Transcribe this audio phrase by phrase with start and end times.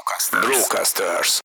[0.00, 0.46] Brocasters.
[0.46, 1.38] Brocasters.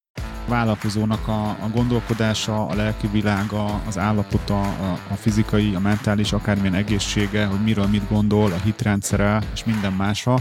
[0.47, 6.73] Vállalkozónak a, a gondolkodása, a lelki világa, az állapota, a, a fizikai, a mentális, akármilyen
[6.73, 10.35] egészsége, hogy miről mit gondol, a hitrendszere és minden másra,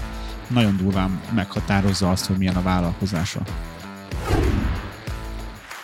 [0.47, 3.41] nagyon durván meghatározza azt, hogy milyen a vállalkozása.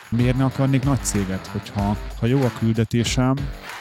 [0.08, 3.34] Miért ne akarnék nagy céget, hogyha ha jó a küldetésem,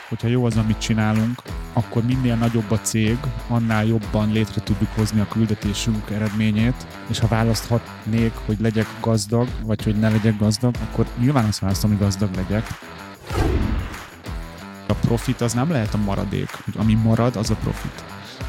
[0.10, 1.41] hogyha jó az, amit csinálunk,
[1.73, 3.18] akkor minél nagyobb a cég,
[3.48, 9.84] annál jobban létre tudjuk hozni a küldetésünk eredményét, és ha választhatnék, hogy legyek gazdag, vagy
[9.84, 12.67] hogy ne legyek gazdag, akkor nyilván azt választom, hogy gazdag legyek.
[14.88, 18.03] A profit az nem lehet a maradék, hogy ami marad, az a profit.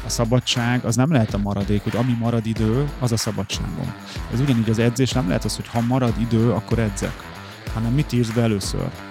[0.05, 3.93] A szabadság az nem lehet a maradék, hogy ami marad idő, az a szabadságom.
[4.33, 7.13] Ez ugyanígy az edzés nem lehet az, hogy ha marad idő, akkor edzek,
[7.73, 9.10] hanem mit írsz be először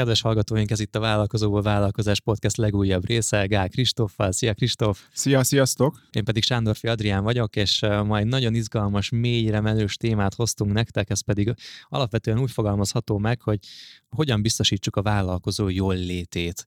[0.00, 4.32] Kedves hallgatóink, ez itt a Vállalkozóból Vállalkozás Podcast legújabb része, Gál Kristóffal.
[4.32, 5.00] Szia Kristóf!
[5.12, 6.00] Szia, sziasztok!
[6.12, 11.10] Én pedig Sándorfi Adrián vagyok, és ma egy nagyon izgalmas, mélyre menős témát hoztunk nektek,
[11.10, 11.54] ez pedig
[11.88, 13.58] alapvetően úgy fogalmazható meg, hogy
[14.16, 16.66] hogyan biztosítsuk a vállalkozó jól létét.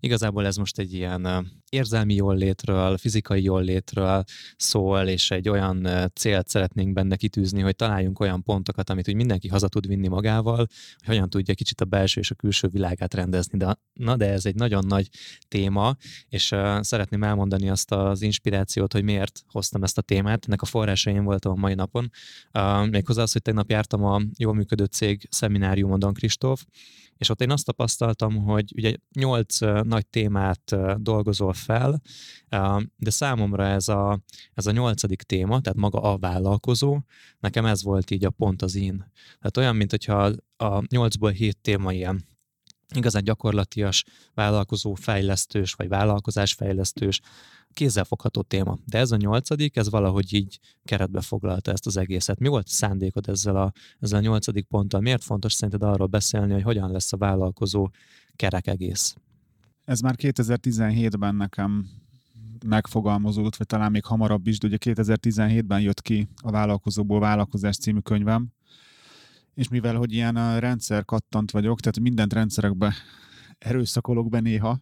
[0.00, 4.24] Igazából ez most egy ilyen érzelmi jóllétről, fizikai jóllétről
[4.56, 9.48] szól, és egy olyan célt szeretnénk benne kitűzni, hogy találjunk olyan pontokat, amit úgy mindenki
[9.48, 13.58] haza tud vinni magával, hogy hogyan tudja kicsit a belső és a külső világát rendezni.
[13.58, 15.08] De, na, de ez egy nagyon nagy
[15.48, 15.96] téma,
[16.28, 20.44] és szeretném elmondani azt az inspirációt, hogy miért hoztam ezt a témát.
[20.46, 22.10] Ennek a forrásaim voltam a mai napon.
[22.54, 26.64] Uh, méghozzá az, hogy tegnap jártam a jól működő cég szemináriumon Don Kristóf,
[27.22, 32.00] és ott én azt tapasztaltam, hogy ugye nyolc nagy témát dolgozol fel,
[32.96, 34.20] de számomra ez a,
[34.54, 37.00] ez a nyolcadik téma, tehát maga a vállalkozó,
[37.38, 38.96] nekem ez volt így a pont az én.
[39.24, 42.24] Tehát olyan, mint hogyha a nyolcból hét téma ilyen
[42.94, 44.04] igazán gyakorlatias
[44.34, 47.20] vállalkozó fejlesztős, vagy vállalkozás fejlesztős,
[47.72, 48.78] kézzelfogható téma.
[48.84, 52.38] De ez a nyolcadik, ez valahogy így keretbe foglalta ezt az egészet.
[52.38, 55.00] Mi volt a szándékod ezzel a, ezzel a nyolcadik ponttal?
[55.00, 57.90] Miért fontos szerinted arról beszélni, hogy hogyan lesz a vállalkozó
[58.36, 59.16] kerek egész?
[59.84, 61.88] Ez már 2017-ben nekem
[62.66, 67.98] megfogalmazódott, vagy talán még hamarabb is, de ugye 2017-ben jött ki a Vállalkozóból Vállalkozás című
[67.98, 68.52] könyvem,
[69.54, 72.94] és mivel, hogy ilyen a rendszer kattant vagyok, tehát mindent rendszerekbe
[73.58, 74.80] erőszakolok be néha,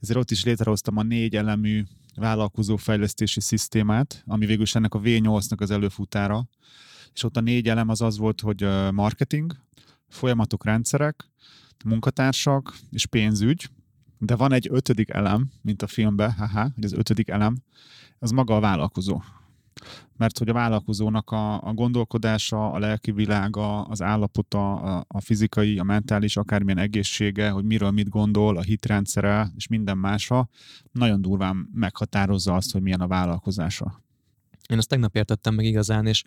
[0.00, 5.00] ezért ott is létrehoztam a négy elemű vállalkozó fejlesztési szisztémát, ami végül is ennek a
[5.00, 6.48] V8-nak az előfutára,
[7.14, 9.56] és ott a négy elem az az volt, hogy marketing,
[10.08, 11.30] folyamatok, rendszerek,
[11.84, 13.70] munkatársak és pénzügy,
[14.18, 17.56] de van egy ötödik elem, mint a filmben, haha, hogy az ötödik elem,
[18.18, 19.22] az maga a vállalkozó
[20.16, 25.78] mert hogy a vállalkozónak a, a gondolkodása, a lelki világa, az állapota, a, a fizikai,
[25.78, 30.48] a mentális, akármilyen egészsége, hogy miről mit gondol, a hitrendszere és minden másra,
[30.92, 34.02] nagyon durván meghatározza azt, hogy milyen a vállalkozása.
[34.68, 36.22] Én ezt tegnap értettem meg igazán, és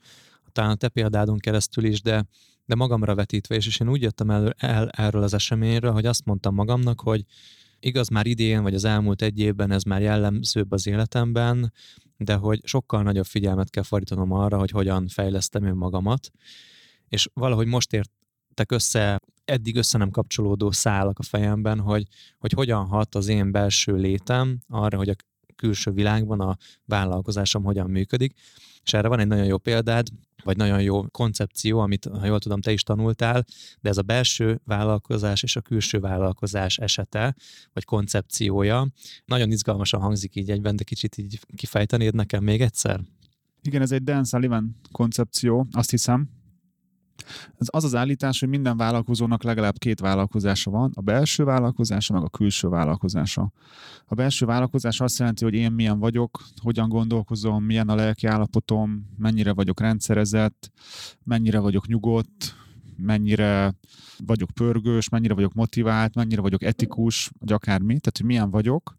[0.51, 2.25] talán a te példádon keresztül is, de,
[2.65, 6.25] de magamra vetítve, és, és én úgy jöttem el, el erről az eseményről, hogy azt
[6.25, 7.25] mondtam magamnak, hogy
[7.85, 11.73] igaz már idén, vagy az elmúlt egy évben ez már jellemzőbb az életemben,
[12.17, 16.29] de hogy sokkal nagyobb figyelmet kell fordítanom arra, hogy hogyan fejlesztem én magamat,
[17.07, 22.07] és valahogy most értek össze eddig össze nem kapcsolódó szálak a fejemben, hogy,
[22.37, 25.15] hogy hogyan hat az én belső létem arra, hogy a
[25.55, 28.33] külső világban a vállalkozásom hogyan működik.
[28.83, 30.07] És erre van egy nagyon jó példád,
[30.43, 33.45] vagy nagyon jó koncepció, amit, ha jól tudom, te is tanultál,
[33.81, 37.35] de ez a belső vállalkozás és a külső vállalkozás esete,
[37.73, 38.87] vagy koncepciója.
[39.25, 43.01] Nagyon izgalmasan hangzik így egyben, de kicsit így kifejtenéd nekem még egyszer?
[43.61, 46.29] Igen, ez egy Dan Sullivan koncepció, azt hiszem,
[47.57, 52.23] ez az az állítás, hogy minden vállalkozónak legalább két vállalkozása van, a belső vállalkozása, meg
[52.23, 53.51] a külső vállalkozása.
[54.05, 59.05] A belső vállalkozás azt jelenti, hogy én milyen vagyok, hogyan gondolkozom, milyen a lelki állapotom,
[59.17, 60.71] mennyire vagyok rendszerezett,
[61.23, 62.55] mennyire vagyok nyugodt,
[62.97, 63.75] mennyire
[64.25, 68.97] vagyok pörgős, mennyire vagyok motivált, mennyire vagyok etikus, vagy akármi, tehát hogy milyen vagyok,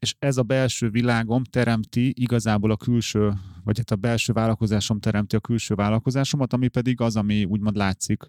[0.00, 3.32] és ez a belső világom teremti igazából a külső,
[3.64, 8.22] vagy hát a belső vállalkozásom teremti a külső vállalkozásomat, ami pedig az, ami úgymond látszik.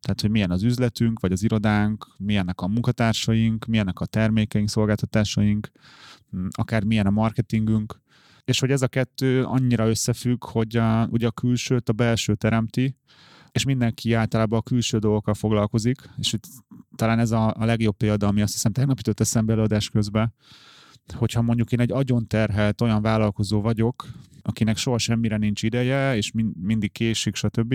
[0.00, 5.70] Tehát, hogy milyen az üzletünk, vagy az irodánk, milyenek a munkatársaink, milyenek a termékeink, szolgáltatásaink,
[6.50, 8.00] akár milyen a marketingünk,
[8.44, 12.96] és hogy ez a kettő annyira összefügg, hogy a, ugye a külsőt a belső teremti,
[13.52, 16.44] és mindenki általában a külső dolgokkal foglalkozik, és itt
[16.96, 20.34] talán ez a, a legjobb példa, ami azt hiszem tegnap jutott eszembe előadás közben,
[21.12, 24.06] hogyha mondjuk én egy agyon terhelt olyan vállalkozó vagyok,
[24.42, 27.74] akinek soha semmire nincs ideje, és mind, mindig késik, stb.,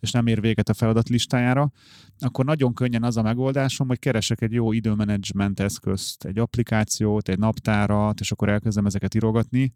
[0.00, 1.70] és nem ér véget a feladat listájára,
[2.18, 7.38] akkor nagyon könnyen az a megoldásom, hogy keresek egy jó időmenedzsment eszközt, egy applikációt, egy
[7.38, 9.74] naptárat, és akkor elkezdem ezeket írogatni,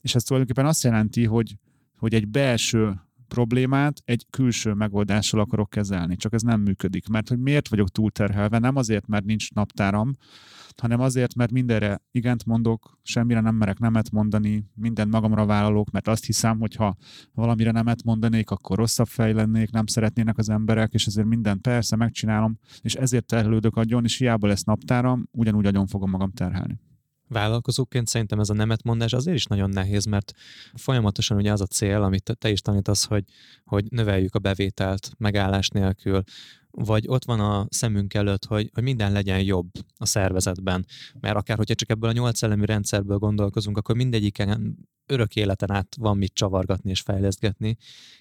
[0.00, 1.56] és ez tulajdonképpen azt jelenti, hogy,
[1.96, 3.00] hogy egy belső
[3.32, 7.08] problémát egy külső megoldással akarok kezelni, csak ez nem működik.
[7.08, 8.58] Mert hogy miért vagyok túlterhelve?
[8.58, 10.12] Nem azért, mert nincs naptáram,
[10.76, 16.08] hanem azért, mert mindenre igent mondok, semmire nem merek nemet mondani, mindent magamra vállalok, mert
[16.08, 16.96] azt hiszem, hogy ha
[17.34, 21.96] valamire nemet mondanék, akkor rosszabb fej lennék, nem szeretnének az emberek, és ezért mindent persze
[21.96, 26.80] megcsinálom, és ezért terhelődök agyon, és hiába lesz naptáram, ugyanúgy agyon fogom magam terhelni
[27.32, 30.32] vállalkozóként szerintem ez a nemetmondás azért is nagyon nehéz, mert
[30.74, 33.24] folyamatosan ugye az a cél, amit te is tanítasz, hogy,
[33.64, 36.22] hogy növeljük a bevételt megállás nélkül,
[36.70, 40.86] vagy ott van a szemünk előtt, hogy, hogy minden legyen jobb a szervezetben.
[41.20, 45.96] Mert akár, hogyha csak ebből a nyolc elemű rendszerből gondolkozunk, akkor mindegyiken örök életen át
[45.98, 47.76] van mit csavargatni és fejlesztgetni,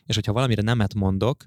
[0.05, 1.45] és hogyha valamire nemet mondok,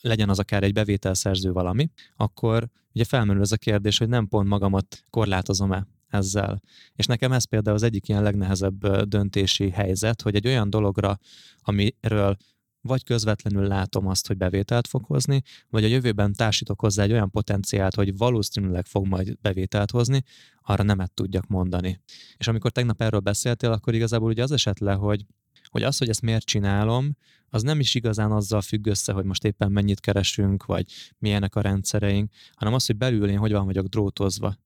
[0.00, 4.48] legyen az akár egy bevételszerző valami, akkor ugye felmerül ez a kérdés, hogy nem pont
[4.48, 5.86] magamat korlátozom-e
[6.16, 6.60] ezzel.
[6.92, 11.18] És nekem ez például az egyik ilyen legnehezebb döntési helyzet, hogy egy olyan dologra,
[11.58, 12.36] amiről
[12.80, 17.30] vagy közvetlenül látom azt, hogy bevételt fog hozni, vagy a jövőben társítok hozzá egy olyan
[17.30, 20.22] potenciált, hogy valószínűleg fog majd bevételt hozni,
[20.62, 22.00] arra nemet tudjak mondani.
[22.36, 25.26] És amikor tegnap erről beszéltél, akkor igazából ugye az esett le, hogy
[25.68, 27.16] hogy az, hogy ezt miért csinálom,
[27.48, 31.60] az nem is igazán azzal függ össze, hogy most éppen mennyit keresünk, vagy milyenek a
[31.60, 34.56] rendszereink, hanem az, hogy belül én hogy van vagyok drótozva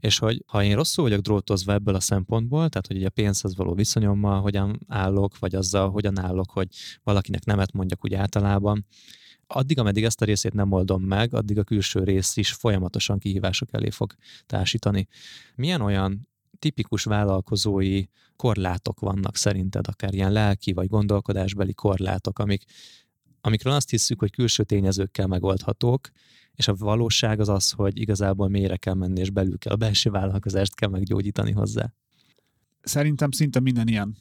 [0.00, 3.74] és hogy ha én rosszul vagyok drótozva ebből a szempontból, tehát hogy a pénzhez való
[3.74, 6.68] viszonyommal hogyan állok, vagy azzal hogyan állok, hogy
[7.02, 8.86] valakinek nemet mondjak úgy általában,
[9.46, 13.68] addig, ameddig ezt a részét nem oldom meg, addig a külső rész is folyamatosan kihívások
[13.72, 14.14] elé fog
[14.46, 15.08] társítani.
[15.54, 16.28] Milyen olyan
[16.58, 18.04] tipikus vállalkozói
[18.36, 22.64] korlátok vannak szerinted, akár ilyen lelki vagy gondolkodásbeli korlátok, amik,
[23.40, 26.10] amikről azt hiszük, hogy külső tényezőkkel megoldhatók,
[26.58, 30.10] és a valóság az az, hogy igazából mélyre kell menni, és belül kell a belső
[30.10, 31.92] vállalkozást kell meggyógyítani hozzá.
[32.80, 34.16] Szerintem szinte minden ilyen.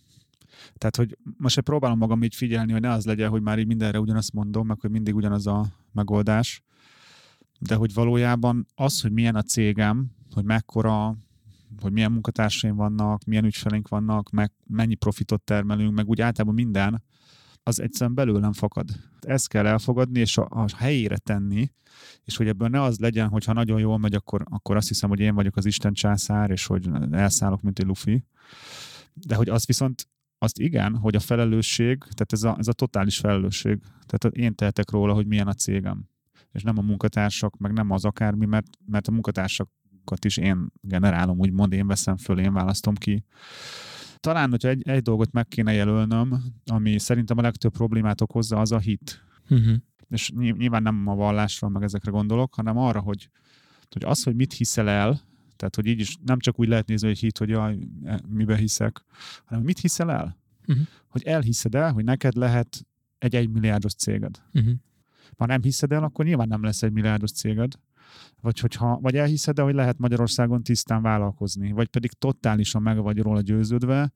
[0.76, 4.00] Tehát, hogy most próbálom magam így figyelni, hogy ne az legyen, hogy már így mindenre
[4.00, 6.64] ugyanazt mondom, meg hogy mindig ugyanaz a megoldás,
[7.60, 11.16] de hogy valójában az, hogy milyen a cégem, hogy mekkora,
[11.82, 17.04] hogy milyen munkatársaim vannak, milyen ügyfeleink vannak, meg mennyi profitot termelünk, meg úgy általában minden,
[17.68, 18.90] az egyszerűen belőlem fakad.
[19.20, 21.72] Ezt kell elfogadni, és a, a helyére tenni,
[22.24, 25.10] és hogy ebből ne az legyen, hogy ha nagyon jól megy, akkor, akkor azt hiszem,
[25.10, 28.24] hogy én vagyok az Isten császár, és hogy elszállok, mint egy lufi.
[29.14, 33.18] De hogy az viszont azt igen, hogy a felelősség, tehát ez a, ez a totális
[33.18, 33.80] felelősség.
[34.06, 36.10] Tehát én tehetek róla, hogy milyen a cégem.
[36.52, 41.40] És nem a munkatársak, meg nem az akármi, mert, mert a munkatársakat is én generálom,
[41.40, 43.26] úgymond én veszem föl, én választom ki.
[44.20, 48.72] Talán, hogyha egy, egy dolgot meg kéne jelölnöm, ami szerintem a legtöbb problémát okozza, az
[48.72, 49.24] a hit.
[49.50, 49.76] Uh-huh.
[50.10, 53.30] És nyilván nem a vallásra, meg ezekre gondolok, hanem arra, hogy,
[53.90, 55.22] hogy az, hogy mit hiszel el,
[55.56, 58.58] tehát, hogy így is nem csak úgy lehet nézni, hogy hit, hogy jaj, e, mibe
[58.58, 59.04] hiszek,
[59.46, 60.38] hanem mit hiszel el?
[60.68, 60.86] Uh-huh.
[61.08, 62.86] Hogy elhiszed el, hogy neked lehet
[63.18, 64.42] egy egymilliárdos céged.
[64.54, 64.74] Uh-huh.
[65.38, 67.74] Ha nem hiszed el, akkor nyilván nem lesz egy milliárdos céged,
[68.42, 73.18] vagy, hogyha, vagy elhiszed de hogy lehet Magyarországon tisztán vállalkozni, vagy pedig totálisan meg vagy
[73.18, 74.12] róla győződve,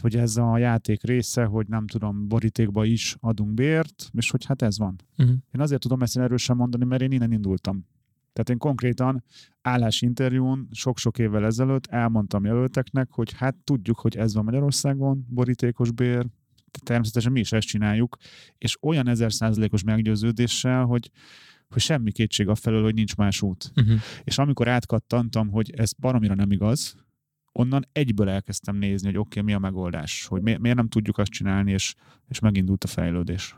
[0.00, 4.62] hogy ez a játék része, hogy nem tudom, borítékba is adunk bért, és hogy hát
[4.62, 4.96] ez van.
[5.18, 5.36] Uh-huh.
[5.54, 7.86] Én azért tudom ezt erősen mondani, mert én innen indultam.
[8.32, 9.24] Tehát én konkrétan
[9.62, 16.26] állásinterjún sok-sok évvel ezelőtt elmondtam jelölteknek, hogy hát tudjuk, hogy ez van Magyarországon, borítékos bér,
[16.84, 18.16] természetesen mi is ezt csináljuk,
[18.58, 21.10] és olyan ezer százalékos meggyőződéssel, hogy
[21.72, 23.72] hogy semmi kétség a felől, hogy nincs más út.
[23.76, 24.00] Uh-huh.
[24.24, 26.96] És amikor átkattantam, hogy ez baromira nem igaz,
[27.52, 31.18] onnan egyből elkezdtem nézni, hogy oké, okay, mi a megoldás, hogy mi, miért nem tudjuk
[31.18, 31.94] azt csinálni, és,
[32.28, 33.56] és megindult a fejlődés.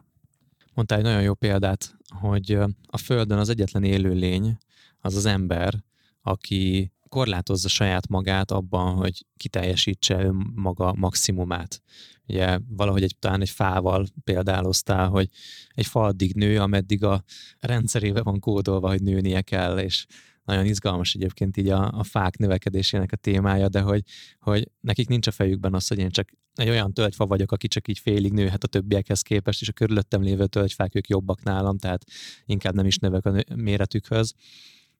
[0.75, 4.59] Mondtál egy nagyon jó példát, hogy a Földön az egyetlen élő lény
[4.99, 5.85] az az ember,
[6.23, 11.83] aki korlátozza saját magát abban, hogy kiteljesítse maga maximumát.
[12.28, 15.28] Ugye valahogy egy, talán egy fával példáloztál, hogy
[15.69, 17.25] egy fa addig nő, ameddig a
[17.61, 20.07] rendszerébe van kódolva, hogy nőnie kell, és
[20.45, 24.02] nagyon izgalmas egyébként így a, a fák növekedésének a témája, de hogy,
[24.40, 27.88] hogy nekik nincs a fejükben az, hogy én csak egy olyan tölgyfa vagyok, aki csak
[27.88, 32.04] így félig nőhet a többiekhez képest, és a körülöttem lévő tölgyfák ők jobbak nálam, tehát
[32.45, 34.35] inkább nem is növek a méretükhöz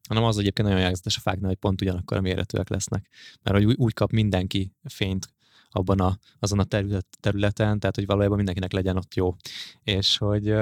[0.09, 3.09] hanem az egyébként nagyon jelzetes a fáknál, hogy pont ugyanakkor a méretűek lesznek.
[3.43, 5.29] Mert hogy úgy kap mindenki fényt
[5.77, 9.35] abban a, azon a terület, területen, tehát hogy valójában mindenkinek legyen ott jó.
[9.85, 10.55] És hogy,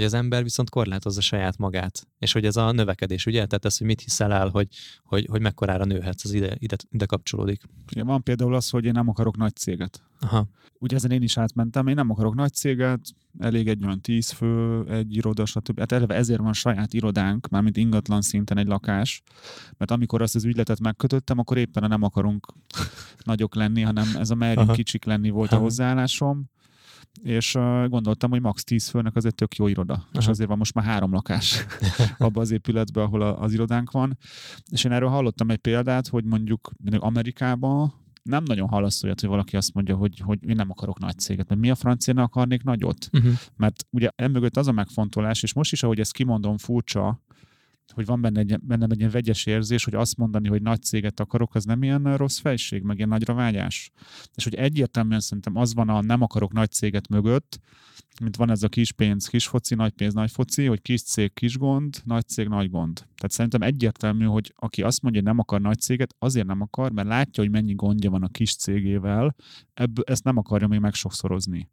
[0.00, 3.46] hogy az ember viszont korlátozza saját magát, és hogy ez a növekedés, ugye?
[3.46, 4.68] Tehát ez, hogy mit hiszel el, hogy,
[5.04, 7.62] hogy, hogy mekkorára nőhetsz, az ide, ide, ide kapcsolódik.
[7.92, 10.02] Ugye van például az, hogy én nem akarok nagy céget.
[10.20, 10.48] Aha.
[10.78, 13.00] Ugye ezen én is átmentem, én nem akarok nagy céget,
[13.38, 15.78] elég egy olyan tíz fő, egy iroda, stb.
[15.78, 19.22] Hát eleve ezért van saját irodánk, mármint ingatlan szinten egy lakás,
[19.76, 22.54] mert amikor azt az ügyletet megkötöttem, akkor éppen nem akarunk
[23.24, 24.76] nagyok lenni, hanem ez a merjünk Aha.
[24.76, 25.64] kicsik lenni volt a Aha.
[25.64, 26.50] hozzáállásom,
[27.22, 27.52] és
[27.86, 29.94] gondoltam, hogy max 10 főnek az egy tök jó iroda.
[29.94, 30.06] Aha.
[30.18, 31.66] És azért van most már három lakás
[32.18, 34.18] abban az épületben, ahol az irodánk van.
[34.70, 37.92] És én erről hallottam egy példát, hogy mondjuk Amerikában
[38.22, 41.48] nem nagyon hallasz olyat, hogy valaki azt mondja, hogy, hogy én nem akarok nagy céget,
[41.48, 43.08] mert mi a francia ne akarnék nagyot?
[43.12, 43.32] Uh-huh.
[43.56, 47.20] Mert ugye emögött az a megfontolás, és most is, ahogy ezt kimondom, furcsa,
[47.92, 51.20] hogy van benne egy, bennem egy ilyen vegyes érzés, hogy azt mondani, hogy nagy céget
[51.20, 53.90] akarok, az nem ilyen rossz fejség, meg ilyen nagyra vágyás.
[54.34, 57.60] És hogy egyértelműen szerintem az van a nem akarok nagy céget mögött,
[58.20, 61.32] mint van ez a kis pénz, kis foci, nagy pénz, nagy foci, hogy kis cég,
[61.32, 62.94] kis gond, nagy cég, nagy gond.
[62.96, 66.92] Tehát szerintem egyértelmű, hogy aki azt mondja, hogy nem akar nagy céget, azért nem akar,
[66.92, 69.34] mert látja, hogy mennyi gondja van a kis cégével,
[69.74, 71.68] ebből ezt nem akarja még megsokszorozni.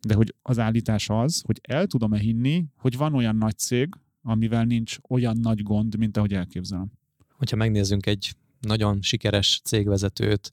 [0.00, 3.88] De hogy az állítás az, hogy el tudom-e hinni, hogy van olyan nagy cég,
[4.22, 6.92] amivel nincs olyan nagy gond, mint ahogy elképzelem.
[7.32, 10.52] Hogyha megnézzünk egy nagyon sikeres cégvezetőt,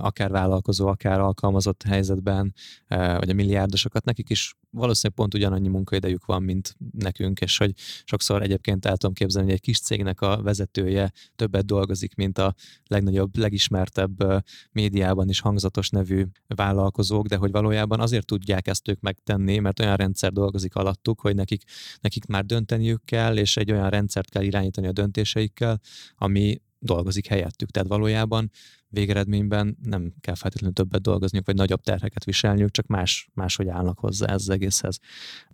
[0.00, 2.54] akár vállalkozó, akár alkalmazott helyzetben,
[2.88, 7.72] vagy a milliárdosokat, nekik is valószínűleg pont ugyanannyi munkaidejük van, mint nekünk, és hogy
[8.04, 12.54] sokszor egyébként el tudom képzelni, hogy egy kis cégnek a vezetője többet dolgozik, mint a
[12.86, 19.58] legnagyobb, legismertebb médiában is hangzatos nevű vállalkozók, de hogy valójában azért tudják ezt ők megtenni,
[19.58, 21.62] mert olyan rendszer dolgozik alattuk, hogy nekik,
[22.00, 25.80] nekik már dönteniük kell, és egy olyan rendszert kell irányítani a döntéseikkel,
[26.16, 27.70] ami dolgozik helyettük.
[27.70, 28.50] Tehát valójában
[28.88, 34.26] végeredményben nem kell feltétlenül többet dolgozniuk, vagy nagyobb terheket viselniük, csak más, máshogy állnak hozzá
[34.26, 34.98] ez az egészhez.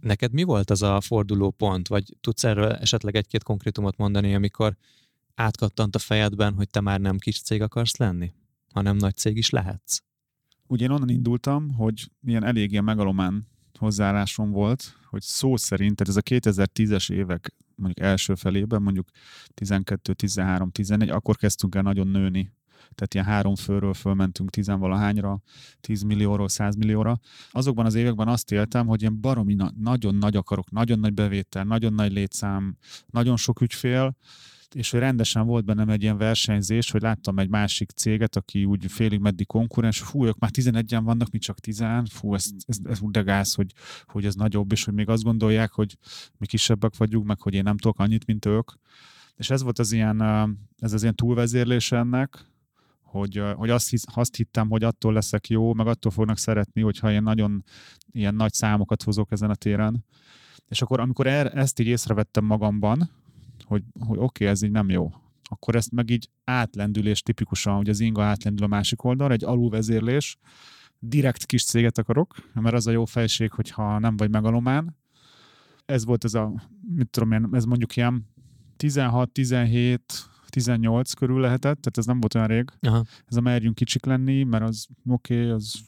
[0.01, 4.77] Neked mi volt az a forduló pont, vagy tudsz erről esetleg egy-két konkrétumot mondani, amikor
[5.35, 8.33] átkattant a fejedben, hogy te már nem kis cég akarsz lenni,
[8.73, 9.99] hanem nagy cég is lehetsz?
[10.67, 13.47] Ugye én onnan indultam, hogy ilyen elég ilyen megalomán
[13.79, 19.09] hozzáállásom volt, hogy szó szerint, tehát ez a 2010-es évek mondjuk első felében, mondjuk
[19.55, 22.53] 12, 13, 14, akkor kezdtünk el nagyon nőni.
[22.95, 25.41] Tehát ilyen három főről fölmentünk tizenvalahányra,
[25.81, 27.21] 10 millióról 100 millióra.
[27.51, 31.65] Azokban az években azt éltem, hogy ilyen baromi na- nagyon nagy akarok, nagyon nagy bevétel,
[31.65, 34.17] nagyon nagy létszám, nagyon sok ügyfél,
[34.75, 38.91] és hogy rendesen volt bennem egy ilyen versenyzés, hogy láttam egy másik céget, aki úgy
[38.91, 43.01] félig meddig konkurens, fú, ők már 11-en vannak, mi csak 10 fú, ez, ez, ez
[43.01, 43.73] úgy de gáz, hogy,
[44.05, 45.99] hogy ez nagyobb, és hogy még azt gondolják, hogy
[46.37, 48.71] mi kisebbek vagyunk, meg hogy én nem tudok annyit, mint ők.
[49.37, 50.23] És ez volt az ilyen,
[50.79, 52.47] ez az ilyen túlvezérlés ennek,
[53.03, 57.23] hogy, hogy azt, azt hittem, hogy attól leszek jó, meg attól fognak szeretni, hogyha én
[57.23, 57.65] nagyon
[58.13, 60.05] ilyen nagy számokat hozok ezen a téren.
[60.69, 63.11] És akkor, amikor er, ezt így észrevettem magamban,
[63.69, 67.89] hogy, hogy oké, okay, ez így nem jó, akkor ezt meg így átlendülés tipikusan, hogy
[67.89, 70.37] az inga átlendül a másik oldalra, egy alulvezérlés,
[70.99, 74.97] direkt kis céget akarok, mert az a jó fejség, hogyha nem vagy megalomán.
[75.87, 78.27] Ez volt ez a, mit tudom én, ez mondjuk ilyen
[78.77, 82.71] 16, 17, 18 körül lehetett, tehát ez nem volt olyan rég.
[82.81, 83.05] Aha.
[83.27, 85.81] Ez a merjünk kicsik lenni, mert az oké, okay, az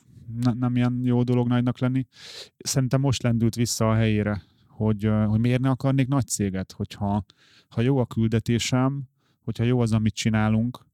[0.43, 2.07] ne, nem ilyen jó dolog nagynak lenni.
[2.59, 4.43] Szerintem most lendült vissza a helyére,
[4.81, 7.25] hogy, hogy miért ne akarnék nagy céget, hogyha
[7.69, 9.03] ha jó a küldetésem,
[9.45, 10.87] hogyha jó az, amit csinálunk,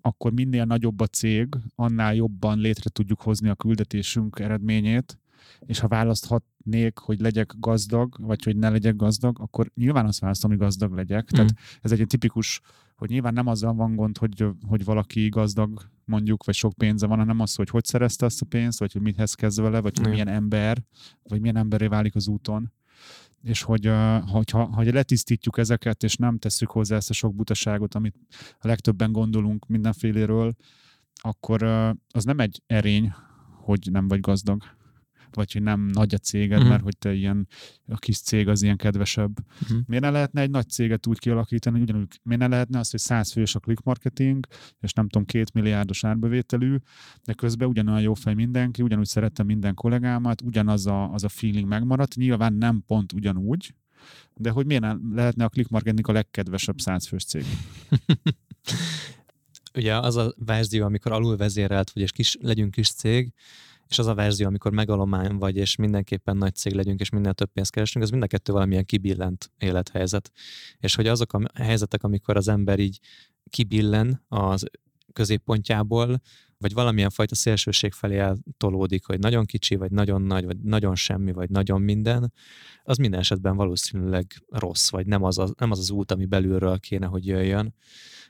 [0.00, 5.18] akkor minél nagyobb a cég, annál jobban létre tudjuk hozni a küldetésünk eredményét,
[5.60, 10.50] és ha választhatnék, hogy legyek gazdag, vagy hogy ne legyek gazdag, akkor nyilván azt választom,
[10.50, 11.24] hogy gazdag legyek.
[11.24, 11.36] Mm.
[11.36, 12.60] Tehát ez egy tipikus,
[12.96, 17.18] hogy nyilván nem azzal van gond, hogy, hogy valaki gazdag mondjuk, vagy sok pénze van,
[17.18, 20.08] hanem az, hogy hogy szerezte azt a pénzt, vagy hogy mihez kezd vele, vagy hogy
[20.08, 20.82] milyen ember,
[21.22, 22.72] vagy milyen emberré válik az úton
[23.44, 27.94] és hogy ö, hogyha, ha letisztítjuk ezeket, és nem tesszük hozzá ezt a sok butaságot,
[27.94, 28.16] amit
[28.58, 30.54] a legtöbben gondolunk mindenféléről,
[31.14, 31.62] akkor
[32.08, 33.12] az nem egy erény,
[33.60, 34.62] hogy nem vagy gazdag,
[35.34, 36.68] vagy hogy nem nagy a céged, Mhm.
[36.68, 37.48] mert hogy te ilyen,
[37.88, 39.38] a kis cég az ilyen kedvesebb.
[39.68, 39.78] Mhm.
[39.86, 43.00] Miért ne lehetne egy nagy céget úgy kialakítani, hogy ugyanúgy, miért ne lehetne az, hogy
[43.00, 44.46] 100 fős a click marketing,
[44.80, 46.76] és nem tudom, két milliárdos árbevételű,
[47.24, 51.68] de közben ugyanolyan jó fej mindenki, ugyanúgy szerettem minden kollégámat, ugyanaz a, az a feeling
[51.68, 53.74] megmaradt, nyilván nem pont ugyanúgy,
[54.34, 57.44] de hogy miért ne lehetne a click marketing a legkedvesebb 100 fős cég?
[59.74, 63.32] Ugye az a verzió, amikor alul vezérelt vagy, és kis, legyünk kis cég,
[63.88, 67.50] és az a verzió, amikor megalomán vagy, és mindenképpen nagy cég legyünk, és minél több
[67.52, 70.32] pénzt keresünk, az mind a kettő valamilyen kibillent élethelyzet.
[70.78, 73.00] És hogy azok a helyzetek, amikor az ember így
[73.50, 74.64] kibillen az
[75.12, 76.20] középpontjából,
[76.58, 81.32] vagy valamilyen fajta szélsőség felé eltolódik, hogy nagyon kicsi, vagy nagyon nagy, vagy nagyon semmi,
[81.32, 82.32] vagy nagyon minden,
[82.82, 86.78] az minden esetben valószínűleg rossz, vagy nem az az, nem az, az út, ami belülről
[86.78, 87.74] kéne, hogy jöjjön.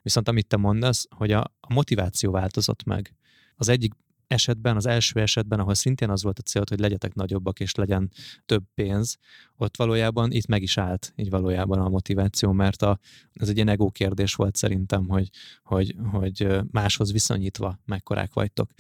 [0.03, 3.15] Viszont amit te mondasz, hogy a, a motiváció változott meg.
[3.57, 3.93] Az egyik
[4.27, 8.11] esetben, az első esetben, ahol szintén az volt a cél, hogy legyetek nagyobbak és legyen
[8.47, 9.17] több pénz,
[9.57, 12.99] ott valójában itt meg is állt így valójában a motiváció, mert a,
[13.33, 15.29] ez egy ilyen ego kérdés volt szerintem, hogy,
[15.63, 18.71] hogy, hogy máshoz viszonyítva mekkorák vagytok.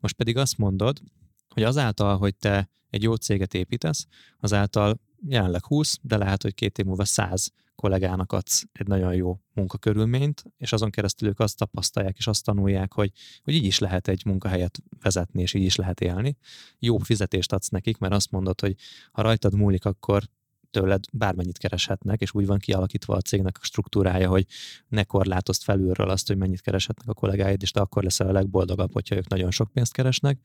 [0.00, 1.00] Most pedig azt mondod,
[1.48, 4.06] hogy azáltal, hogy te egy jó céget építesz,
[4.40, 9.38] azáltal jelenleg 20, de lehet, hogy két év múlva 100 kollégának adsz egy nagyon jó
[9.52, 13.12] munkakörülményt, és azon keresztül ők azt tapasztalják és azt tanulják, hogy,
[13.42, 16.36] hogy így is lehet egy munkahelyet vezetni, és így is lehet élni.
[16.78, 18.74] Jó fizetést adsz nekik, mert azt mondod, hogy
[19.12, 20.22] ha rajtad múlik, akkor
[20.70, 24.46] tőled bármennyit kereshetnek, és úgy van kialakítva a cégnek a struktúrája, hogy
[24.88, 28.92] ne korlátozd felülről azt, hogy mennyit kereshetnek a kollégáid, és te akkor leszel a legboldogabb,
[28.92, 30.38] hogyha ők nagyon sok pénzt keresnek.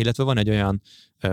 [0.00, 0.82] Illetve van egy olyan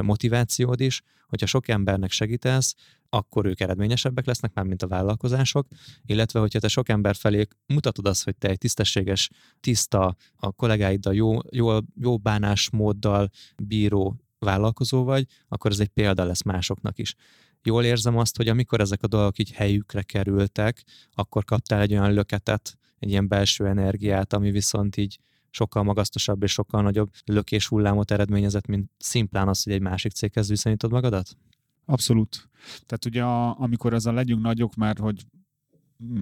[0.02, 2.76] motivációd is, hogyha sok embernek segítesz,
[3.10, 5.68] akkor ők eredményesebbek lesznek, már mint a vállalkozások,
[6.06, 11.14] illetve hogyha te sok ember felé mutatod azt, hogy te egy tisztességes, tiszta, a kollégáiddal
[11.14, 13.30] jó, jó, jó bánásmóddal
[13.64, 17.16] bíró vállalkozó vagy, akkor ez egy példa lesz másoknak is.
[17.64, 20.84] Jól érzem azt, hogy amikor ezek a dolgok így helyükre kerültek,
[21.14, 25.20] akkor kaptál egy olyan löketet, egy ilyen belső energiát, ami viszont így
[25.50, 30.50] sokkal magasztosabb és sokkal nagyobb lökés hullámot eredményezett, mint szimplán az, hogy egy másik céghez
[30.50, 31.38] viszonyítod magadat?
[31.86, 32.50] Abszolút.
[32.86, 35.26] Tehát ugye a, amikor a legyünk nagyok, mert hogy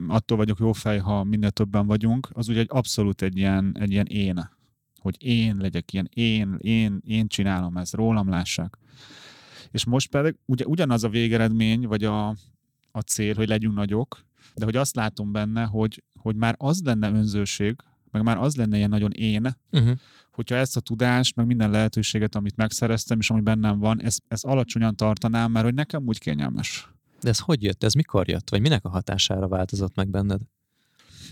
[0.07, 3.91] attól vagyok jó fej, ha minél többen vagyunk, az ugye egy abszolút egy ilyen, egy
[3.91, 4.49] ilyen én,
[4.99, 8.77] hogy én legyek ilyen, én, én, én csinálom ezt, rólam lássák.
[9.71, 12.27] És most pedig ugye ugyanaz a végeredmény, vagy a,
[12.91, 17.09] a cél, hogy legyünk nagyok, de hogy azt látom benne, hogy, hogy már az lenne
[17.09, 17.75] önzőség,
[18.15, 19.97] meg már az lenne ilyen nagyon én, uh-huh.
[20.31, 24.45] hogyha ezt a tudást, meg minden lehetőséget, amit megszereztem, és ami bennem van, ezt, ezt
[24.45, 26.89] alacsonyan tartanám, mert hogy nekem úgy kényelmes.
[27.21, 27.83] De ez hogy jött?
[27.83, 28.49] Ez mikor jött?
[28.49, 30.41] Vagy minek a hatására változott meg benned?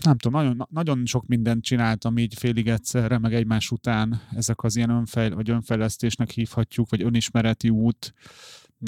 [0.00, 4.20] Nem tudom, nagyon, nagyon sok mindent csináltam így félig egyszerre, meg egymás után.
[4.36, 8.14] Ezek az ilyen önfejl, vagy önfejlesztésnek hívhatjuk, vagy önismereti út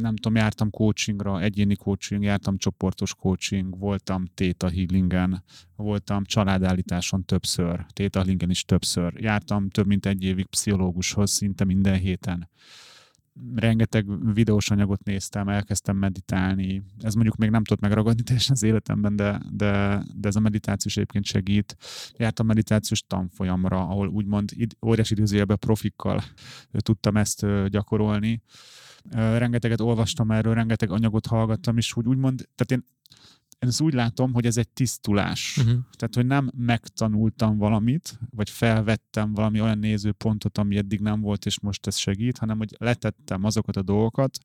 [0.01, 5.45] nem tudom, jártam coachingra, egyéni coaching, jártam csoportos coaching, voltam Theta Healingen,
[5.77, 11.99] voltam családállításon többször, Theta Healingen is többször, jártam több mint egy évig pszichológushoz szinte minden
[11.99, 12.51] héten.
[13.55, 16.83] Rengeteg videós anyagot néztem, elkezdtem meditálni.
[17.01, 20.91] Ez mondjuk még nem tudott megragadni teljesen az életemben, de, de, de ez a meditáció
[20.95, 21.77] egyébként segít.
[22.17, 24.51] Jártam meditációs tanfolyamra, ahol úgymond
[24.87, 26.23] óriási időzőjelben profikkal
[26.83, 28.43] tudtam ezt gyakorolni
[29.13, 32.95] rengeteget olvastam erről, rengeteg anyagot hallgattam, és úgy úgymond, tehát én
[33.59, 35.57] én ezt úgy látom, hogy ez egy tisztulás.
[35.57, 35.73] Uh-huh.
[35.73, 41.61] Tehát, hogy nem megtanultam valamit, vagy felvettem valami olyan nézőpontot, ami eddig nem volt, és
[41.61, 44.39] most ez segít, hanem hogy letettem azokat a dolgokat,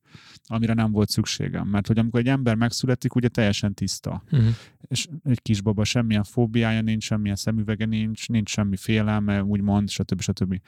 [0.44, 1.68] amire nem volt szükségem.
[1.68, 4.24] Mert hogy amikor egy ember megszületik, ugye teljesen tiszta.
[4.32, 4.48] Uh-huh.
[4.88, 10.22] És egy kisbaba semmilyen fóbiája nincs, semmilyen szemüvege nincs, nincs semmi félelme, úgymond, stb.
[10.22, 10.62] stb.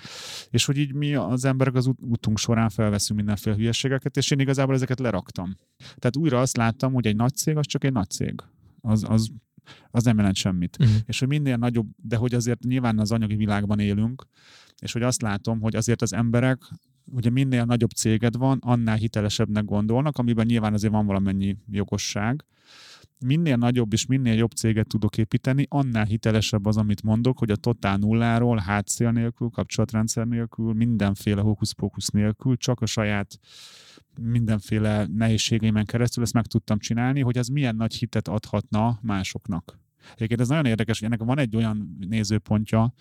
[0.50, 4.76] És hogy így mi az emberek az útunk során felveszünk mindenféle hülyeségeket, és én igazából
[4.76, 5.58] ezeket leraktam.
[5.78, 8.43] Tehát újra azt láttam, hogy egy nagy cég az csak egy nagy cég
[8.84, 9.32] az, az,
[9.92, 10.78] az nem jelent semmit.
[10.80, 10.96] Uh-huh.
[11.06, 14.26] És hogy minél nagyobb, de hogy azért nyilván az anyagi világban élünk,
[14.82, 16.62] és hogy azt látom, hogy azért az emberek,
[17.06, 22.46] ugye minél nagyobb céged van, annál hitelesebbnek gondolnak, amiben nyilván azért van valamennyi jogosság.
[23.26, 27.56] Minél nagyobb és minél jobb céget tudok építeni, annál hitelesebb az, amit mondok, hogy a
[27.56, 33.40] totál nulláról, hátszél nélkül, kapcsolatrendszer nélkül, mindenféle hókusz nélkül, csak a saját
[34.22, 39.80] mindenféle nehézségeimen keresztül ezt meg tudtam csinálni, hogy ez milyen nagy hitet adhatna másoknak.
[40.14, 42.94] Egyébként ez nagyon érdekes, hogy ennek van egy olyan nézőpontja,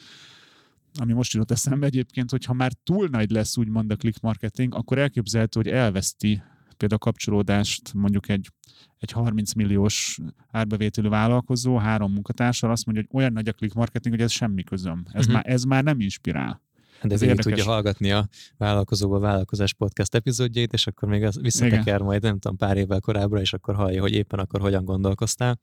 [0.94, 4.74] ami most jutott eszembe egyébként, hogy ha már túl nagy lesz úgymond a click marketing,
[4.74, 6.42] akkor elképzelhető, hogy elveszti
[6.76, 8.50] például a kapcsolódást mondjuk egy,
[8.98, 10.18] egy 30 milliós
[10.50, 14.62] árbevételű vállalkozó három munkatársal azt mondja, hogy olyan nagy a click marketing, hogy ez semmi
[14.62, 15.02] közöm.
[15.06, 15.34] Ez, uh-huh.
[15.34, 16.62] már, ez már nem inspirál.
[17.02, 22.38] De végig tudja hallgatni a Vállalkozóba Vállalkozás podcast epizódjait, és akkor még visszateker majd, nem
[22.38, 25.60] tudom, pár évvel korábbra, és akkor hallja, hogy éppen akkor hogyan gondolkoztál.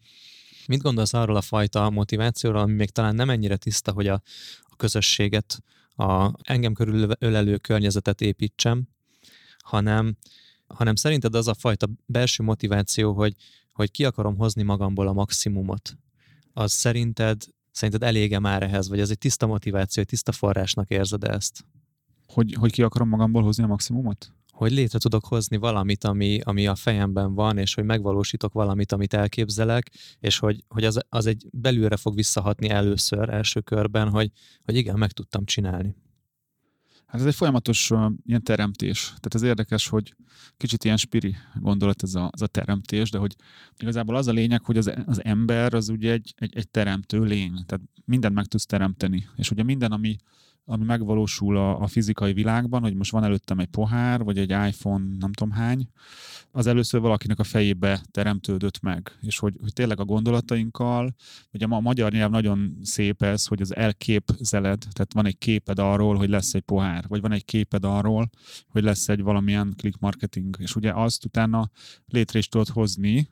[0.67, 4.21] Mit gondolsz arról a fajta motivációról, ami még talán nem ennyire tiszta, hogy a,
[4.61, 5.63] a közösséget,
[5.95, 8.87] a engem körül ölelő környezetet építsem,
[9.63, 10.17] hanem,
[10.67, 13.35] hanem szerinted az a fajta belső motiváció, hogy,
[13.73, 15.97] hogy ki akarom hozni magamból a maximumot,
[16.53, 21.23] az szerinted Szerinted elége már ehhez, vagy ez egy tiszta motiváció, egy tiszta forrásnak érzed
[21.23, 21.65] ezt?
[22.27, 24.33] Hogy, hogy ki akarom magamból hozni a maximumot?
[24.59, 29.13] hogy létre tudok hozni valamit, ami, ami a fejemben van, és hogy megvalósítok valamit, amit
[29.13, 34.31] elképzelek, és hogy, hogy az, az egy belülre fog visszahatni először, első körben, hogy,
[34.63, 35.95] hogy igen, meg tudtam csinálni.
[37.09, 39.05] Hát ez egy folyamatos uh, ilyen teremtés.
[39.05, 40.15] Tehát ez érdekes, hogy
[40.57, 43.35] kicsit ilyen spiri gondolat ez a, ez a teremtés, de hogy
[43.77, 47.65] igazából az a lényeg, hogy az, az ember az ugye egy, egy, egy teremtő lény.
[47.65, 49.27] Tehát mindent meg tudsz teremteni.
[49.35, 50.15] És ugye minden, ami,
[50.71, 55.05] ami megvalósul a, a fizikai világban, hogy most van előttem egy pohár, vagy egy iPhone,
[55.19, 55.89] nem tudom hány,
[56.51, 59.17] az először valakinek a fejébe teremtődött meg.
[59.21, 61.15] És hogy, hogy tényleg a gondolatainkkal,
[61.53, 66.15] ugye a magyar nyelv nagyon szép ez, hogy az elképzeled, tehát van egy képed arról,
[66.15, 68.29] hogy lesz egy pohár, vagy van egy képed arról,
[68.67, 71.69] hogy lesz egy valamilyen click marketing, és ugye azt utána
[72.07, 73.29] létre is tudod hozni,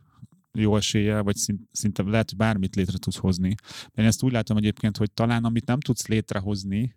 [0.54, 1.36] jó esélye, vagy
[1.72, 3.56] szinte lehet, hogy bármit létre tudsz hozni.
[3.94, 6.96] De én ezt úgy látom egyébként, hogy talán amit nem tudsz létrehozni,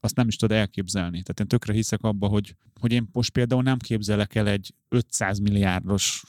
[0.00, 1.22] azt nem is tudod elképzelni.
[1.22, 5.38] Tehát én tökre hiszek abba, hogy, hogy én most például nem képzelek el egy 500
[5.38, 6.24] milliárdos,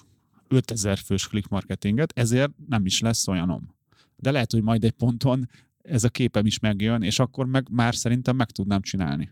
[0.47, 3.75] 5000 fős click marketinget, ezért nem is lesz olyanom.
[4.15, 5.49] De lehet, hogy majd egy ponton
[5.81, 9.31] ez a képem is megjön, és akkor meg már szerintem meg tudnám csinálni.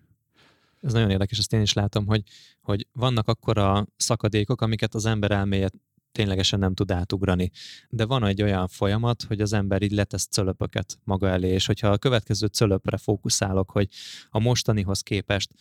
[0.82, 2.24] Ez nagyon érdekes, ezt én is látom, hogy,
[2.62, 5.70] hogy vannak akkor a szakadékok, amiket az ember elméje
[6.12, 7.52] ténylegesen nem tud átugrani.
[7.90, 11.88] De van egy olyan folyamat, hogy az ember így letesz cölöpöket maga elé, és hogyha
[11.88, 13.88] a következő cölöpre fókuszálok, hogy
[14.30, 15.52] a mostanihoz képest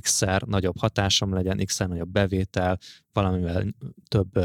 [0.00, 2.78] x-szer nagyobb hatásom legyen, x-szer nagyobb bevétel,
[3.12, 3.74] valamivel
[4.08, 4.38] több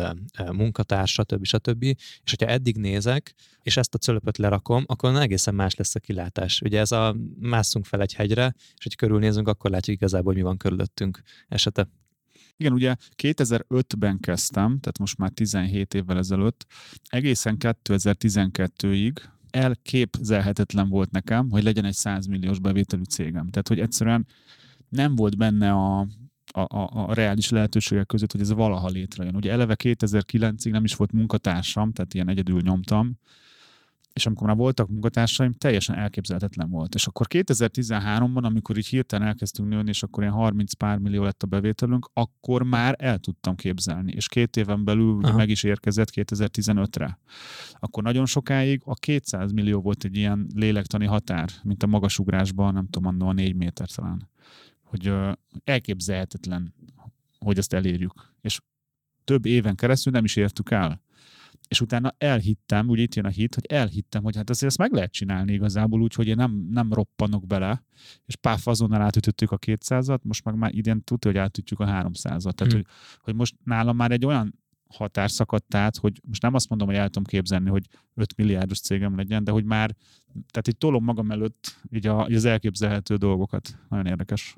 [0.51, 1.45] munkatársa, stb.
[1.45, 1.83] stb.
[1.83, 6.61] És hogyha eddig nézek, és ezt a cölöpöt lerakom, akkor egészen más lesz a kilátás.
[6.61, 10.47] Ugye ez a mászunk fel egy hegyre, és hogy körülnézünk, akkor látjuk igazából, hogy mi
[10.47, 11.87] van körülöttünk esete.
[12.57, 16.65] Igen, ugye 2005-ben kezdtem, tehát most már 17 évvel ezelőtt,
[17.03, 19.17] egészen 2012-ig
[19.49, 23.49] elképzelhetetlen volt nekem, hogy legyen egy 100 milliós bevételű cégem.
[23.49, 24.27] Tehát, hogy egyszerűen
[24.89, 25.99] nem volt benne a,
[26.51, 29.35] a, a, a reális lehetőségek között, hogy ez valaha létrejön.
[29.35, 33.19] Ugye eleve 2009-ig nem is volt munkatársam, tehát ilyen egyedül nyomtam,
[34.13, 36.95] és amikor már voltak munkatársaim, teljesen elképzelhetetlen volt.
[36.95, 41.43] És akkor 2013-ban, amikor így hirtelen elkezdtünk nőni, és akkor ilyen 30 pár millió lett
[41.43, 44.11] a bevételünk, akkor már el tudtam képzelni.
[44.11, 45.37] És két éven belül Aha.
[45.37, 47.19] meg is érkezett 2015-re.
[47.73, 52.87] Akkor nagyon sokáig a 200 millió volt egy ilyen lélektani határ, mint a magasugrásban, nem
[52.89, 54.29] tudom, annól a 4 méter talán.
[54.83, 55.13] Hogy
[55.63, 56.73] elképzelhetetlen,
[57.39, 58.33] hogy ezt elérjük.
[58.41, 58.59] És
[59.23, 61.01] több éven keresztül nem is értük el
[61.67, 64.91] és utána elhittem, úgy itt jön a hit, hogy elhittem, hogy hát azért ezt meg
[64.91, 67.83] lehet csinálni igazából úgy, hogy én nem, nem roppanok bele,
[68.25, 72.53] és páf azonnal átütöttük a 200-at, most meg már idén tudja, hogy átütjük a 300-at.
[72.53, 72.73] Tehát, hmm.
[72.73, 72.85] hogy,
[73.19, 74.61] hogy most nálam már egy olyan
[74.93, 78.79] határ szakadt át, hogy most nem azt mondom, hogy el tudom képzelni, hogy 5 milliárdos
[78.79, 79.95] cégem legyen, de hogy már,
[80.33, 83.77] tehát itt tolom magam előtt így, a, így az elképzelhető dolgokat.
[83.89, 84.57] Nagyon érdekes.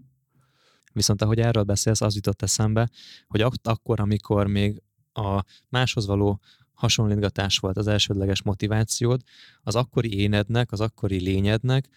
[0.94, 2.90] Viszont ahogy erről beszélsz, az jutott eszembe,
[3.28, 4.82] hogy ak- akkor, amikor még
[5.14, 6.40] a máshoz való
[6.76, 9.22] hasonlítgatás volt az elsődleges motivációd,
[9.62, 11.90] az akkori énednek, az akkori lényednek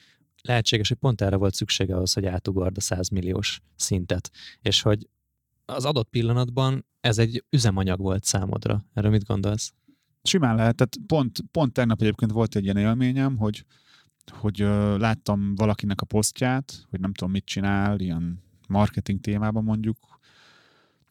[0.42, 4.30] lehetséges, hogy pont erre volt szüksége ahhoz, hogy átugord a 100 milliós szintet.
[4.62, 5.08] És hogy
[5.64, 8.84] az adott pillanatban ez egy üzemanyag volt számodra.
[8.94, 9.72] Erről mit gondolsz?
[10.22, 10.76] Simán lehet.
[10.76, 13.64] Tehát pont, pont tegnap egyébként volt egy ilyen élményem, hogy,
[14.30, 19.96] hogy uh, láttam valakinek a posztját, hogy nem tudom mit csinál, ilyen marketing témában mondjuk,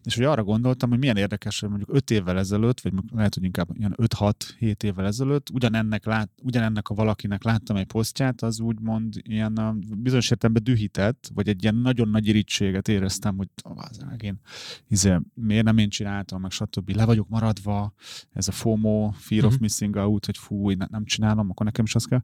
[0.08, 3.44] és hogy arra gondoltam, hogy milyen érdekes, hogy mondjuk 5 évvel ezelőtt, vagy lehet, hogy
[3.44, 9.14] inkább ilyen 5-6-7 évvel ezelőtt, ugyanennek, lát, ugyanennek a valakinek láttam egy posztját, az úgymond
[9.24, 14.40] ilyen bizonyos értelemben dühített, vagy egy ilyen nagyon nagy irítséget éreztem, hogy az én
[14.88, 16.90] izé, miért nem én csináltam, meg stb.
[16.90, 17.94] Le vagyok maradva,
[18.32, 19.46] ez a FOMO, Fear uh-huh.
[19.46, 19.62] of mhm.
[19.62, 22.22] Missing Out, hogy fú, ne, nem csinálom, akkor nekem is az kell.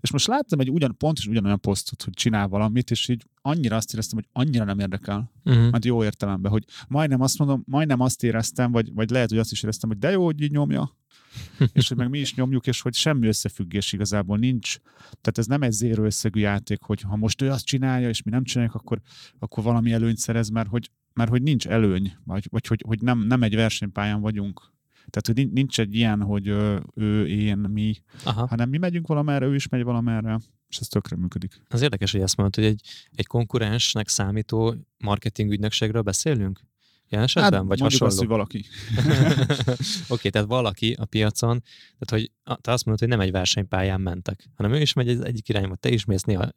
[0.00, 3.92] És most láttam egy ugyan, pontosan ugyanolyan posztot, hogy csinál valamit, és így annyira azt
[3.92, 5.70] éreztem, hogy annyira nem érdekel, uh-huh.
[5.70, 9.52] majd jó értelemben, hogy majdnem azt mondom, majdnem azt éreztem, vagy, vagy lehet, hogy azt
[9.52, 10.96] is éreztem, hogy de jó, hogy így nyomja,
[11.72, 14.76] és hogy meg mi is nyomjuk, és hogy semmi összefüggés igazából nincs.
[14.94, 18.30] Tehát ez nem egy zéró összegű játék, hogy ha most ő azt csinálja, és mi
[18.30, 19.00] nem csináljuk, akkor,
[19.38, 23.18] akkor valami előnyt szerez, mert hogy, mert hogy nincs előny, vagy, vagy hogy, hogy nem,
[23.18, 24.72] nem egy versenypályán vagyunk.
[25.10, 26.46] Tehát, hogy nincs egy ilyen, hogy
[26.94, 28.46] ő, én, mi, Aha.
[28.46, 30.38] hanem mi megyünk valamerre, ő is megy valamerre,
[30.68, 31.60] és ez tökre működik.
[31.68, 32.80] Az érdekes, hogy ezt mondod, hogy egy,
[33.14, 36.60] egy konkurensnek számító marketing ügynökségről beszélünk?
[37.08, 37.52] Ilyen esetben?
[37.52, 38.06] Hát, vagy hasonló?
[38.06, 38.58] azt, hogy valaki.
[38.96, 41.62] Oké, okay, tehát valaki a piacon,
[41.98, 45.22] tehát hogy te azt mondod, hogy nem egy versenypályán mentek, hanem ő is megy egy,
[45.22, 46.48] egyik irányba, te is mész, néha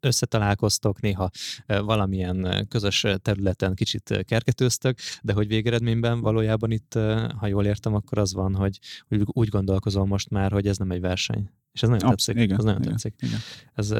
[0.00, 1.30] összetalálkoztok, néha
[1.66, 6.94] valamilyen közös területen kicsit kergetőztök, de hogy végeredményben valójában itt,
[7.36, 8.78] ha jól értem, akkor az van, hogy
[9.24, 11.50] úgy gondolkozol most már, hogy ez nem egy verseny.
[11.72, 12.42] És ez nagyon Absz- tetszik.
[12.42, 13.14] igen, ez nagyon igen, tetszik.
[13.20, 13.38] igen.
[13.74, 13.90] Ez,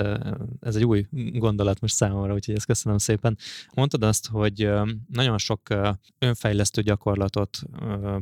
[0.61, 3.39] ez egy új gondolat most számomra, úgyhogy ezt köszönöm szépen.
[3.75, 4.71] Mondtad azt, hogy
[5.13, 5.61] nagyon sok
[6.19, 7.59] önfejlesztő gyakorlatot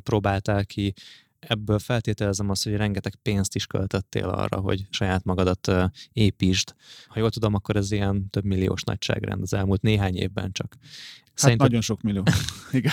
[0.02, 0.94] próbáltál ki,
[1.40, 5.72] ebből feltételezem azt, hogy rengeteg pénzt is költöttél arra, hogy saját magadat
[6.12, 6.74] építsd.
[7.06, 10.76] Ha jól tudom, akkor ez ilyen több milliós nagyságrend az elmúlt néhány évben csak.
[10.80, 11.66] Hát Szerinted...
[11.66, 12.22] nagyon sok millió.
[12.70, 12.92] Igen.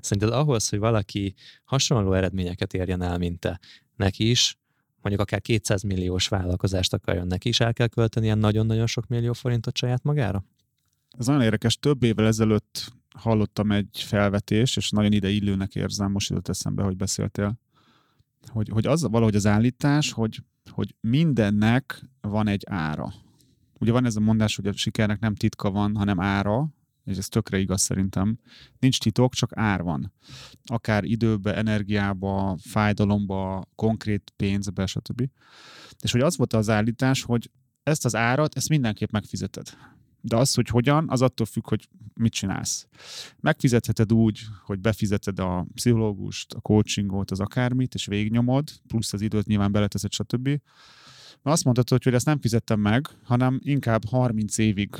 [0.00, 3.60] Szerinted ahhoz, hogy valaki hasonló eredményeket érjen el, mint te,
[3.96, 4.58] neki is,
[5.02, 9.32] mondjuk akár 200 milliós vállalkozást akarjon neki is el kell költeni ilyen nagyon-nagyon sok millió
[9.32, 10.44] forintot saját magára?
[11.18, 11.78] Ez nagyon érdekes.
[11.78, 16.96] Több évvel ezelőtt hallottam egy felvetést, és nagyon ide illőnek érzem, most jutott eszembe, hogy
[16.96, 17.58] beszéltél,
[18.46, 23.12] hogy, hogy az valahogy az állítás, hogy, hogy mindennek van egy ára.
[23.78, 26.68] Ugye van ez a mondás, hogy a sikernek nem titka van, hanem ára,
[27.04, 28.38] és ez tökre igaz szerintem.
[28.78, 30.12] Nincs titok, csak ár van.
[30.64, 35.28] Akár időbe, energiába, fájdalomba, konkrét pénzbe, stb.
[36.02, 37.50] És hogy az volt az állítás, hogy
[37.82, 39.66] ezt az árat, ezt mindenképp megfizeted.
[40.20, 42.88] De az, hogy hogyan, az attól függ, hogy mit csinálsz.
[43.40, 49.46] Megfizetheted úgy, hogy befizeted a pszichológust, a coachingot, az akármit, és végignyomod, plusz az időt
[49.46, 50.46] nyilván beleteszed, stb.
[51.42, 54.90] Mert azt mondhatod, hogy ezt nem fizettem meg, hanem inkább 30 évig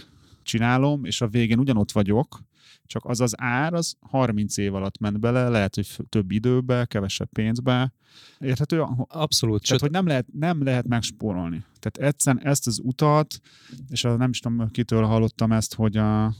[0.51, 2.41] csinálom, és a végén ugyanott vagyok,
[2.87, 7.29] csak az az ár, az 30 év alatt ment bele, lehet, hogy több időbe, kevesebb
[7.33, 7.93] pénzbe.
[8.39, 8.85] Érthető?
[9.09, 9.67] Abszolút.
[9.67, 11.65] Tehát, hogy nem lehet, nem lehet megspórolni.
[11.79, 13.41] Tehát egyszerűen ezt az utat,
[13.89, 16.37] és nem is tudom, kitől hallottam ezt, hogy a, azt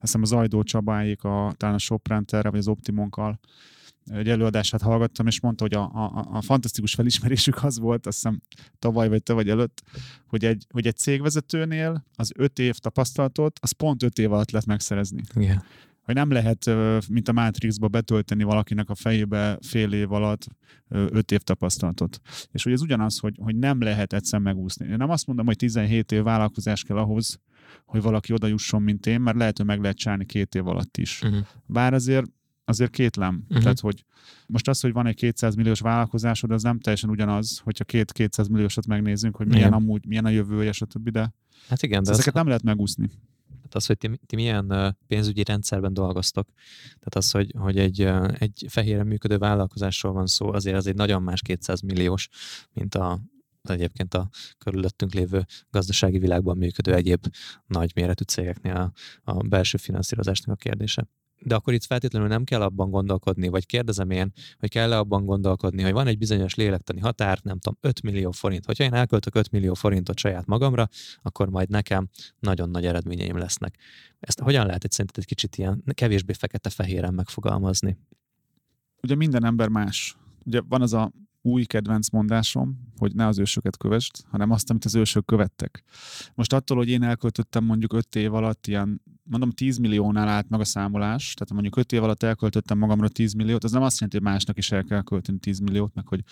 [0.00, 3.40] hiszem az Ajdó Csabáék, a, talán a Shoprenterre, vagy az Optimonkkal
[4.06, 8.40] egy előadását hallgattam, és mondta, hogy a, a, a fantasztikus felismerésük az volt, azt hiszem
[8.78, 9.82] tavaly vagy tavaly előtt,
[10.26, 14.66] hogy egy, hogy egy cégvezetőnél az öt év tapasztalatot, az pont öt év alatt lehet
[14.66, 15.22] megszerezni.
[15.34, 15.62] Igen.
[16.02, 16.70] Hogy nem lehet,
[17.08, 20.46] mint a Matrixba betölteni valakinek a fejébe fél év alatt
[20.88, 22.20] öt év tapasztalatot.
[22.52, 24.86] És hogy ez ugyanaz, hogy, hogy nem lehet egyszer megúszni.
[24.86, 27.40] Én nem azt mondom, hogy 17 év vállalkozás kell ahhoz,
[27.84, 30.96] hogy valaki oda jusson, mint én, mert lehet, hogy meg lehet csinálni két év alatt
[30.96, 31.22] is.
[31.22, 31.46] Uh-huh.
[31.66, 32.26] Bár azért
[32.70, 33.42] azért kétlem.
[33.42, 33.62] Uh-huh.
[33.62, 34.04] Tehát, hogy
[34.46, 38.48] most az, hogy van egy 200 milliós vállalkozásod, az nem teljesen ugyanaz, hogyha két 200
[38.48, 39.72] milliósat megnézzünk, hogy milyen igen.
[39.72, 41.08] amúgy, milyen a jövője, stb.
[41.08, 41.34] De,
[41.68, 42.34] hát igen, de ezeket az...
[42.34, 43.06] nem lehet megúszni.
[43.70, 46.48] Tehát az, hogy ti, ti milyen pénzügyi rendszerben dolgoztok,
[46.84, 48.00] tehát az, hogy, hogy egy,
[48.38, 52.28] egy fehéren működő vállalkozásról van szó, azért az egy nagyon más 200 milliós,
[52.72, 53.20] mint a,
[53.62, 54.28] egyébként a
[54.58, 57.26] körülöttünk lévő gazdasági világban működő egyéb
[57.66, 58.92] nagy méretű cégeknél
[59.24, 61.08] a, a belső finanszírozásnak a kérdése
[61.44, 65.82] de akkor itt feltétlenül nem kell abban gondolkodni, vagy kérdezem én, hogy kell-e abban gondolkodni,
[65.82, 68.64] hogy van egy bizonyos lélektani határ, nem tudom, 5 millió forint.
[68.64, 70.88] Hogyha én elköltök 5 millió forintot saját magamra,
[71.22, 73.78] akkor majd nekem nagyon nagy eredményeim lesznek.
[74.20, 77.98] Ezt hogyan lehet egy szerinted egy kicsit ilyen kevésbé fekete-fehéren megfogalmazni?
[79.02, 80.16] Ugye minden ember más.
[80.44, 84.84] Ugye van az a új kedvenc mondásom, hogy ne az ősöket kövesd, hanem azt, amit
[84.84, 85.84] az ősök követtek.
[86.34, 90.60] Most attól, hogy én elköltöttem mondjuk 5 év alatt ilyen, mondom 10 milliónál állt meg
[90.60, 94.18] a számolás, tehát mondjuk 5 év alatt elköltöttem magamra 10 milliót, az nem azt jelenti,
[94.18, 96.22] hogy másnak is el kell költeni 10 milliót, meg hogy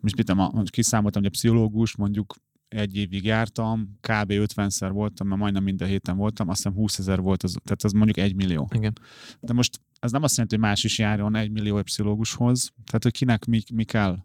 [0.00, 2.34] most mit tudom, kiszámoltam, hogy a pszichológus mondjuk
[2.68, 4.32] egy évig jártam, kb.
[4.32, 7.92] 50-szer voltam, mert majdnem minden héten voltam, azt hiszem 20 ezer volt, az, tehát az
[7.92, 8.68] mondjuk egy millió.
[8.74, 8.92] Igen.
[9.40, 13.12] De most ez nem azt jelenti, hogy más is járjon egy millió pszichológushoz, tehát hogy
[13.12, 14.18] kinek mi, mi kell.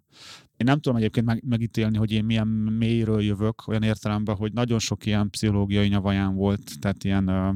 [0.58, 4.80] Én nem tudom egyébként meg, megítélni, hogy én milyen mélyről jövök, olyan értelemben, hogy nagyon
[4.80, 7.56] sok ilyen pszichológiai nyavaján volt, tehát ilyen uh,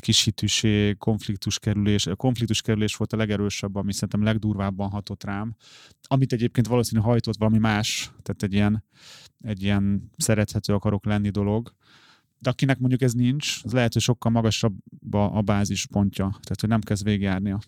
[0.00, 2.06] kis hitűség, konfliktus kerülés.
[2.06, 5.56] A konfliktus kerülés volt a legerősebb, ami szerintem legdurvábban hatott rám,
[6.02, 8.84] amit egyébként valószínűleg hajtott valami más, tehát egy ilyen,
[9.40, 11.74] egy ilyen szerethető akarok lenni dolog.
[12.38, 14.74] De akinek mondjuk ez nincs, az lehet, hogy sokkal magasabb
[15.10, 17.58] a, a bázispontja, tehát hogy nem kezd végigjárnia.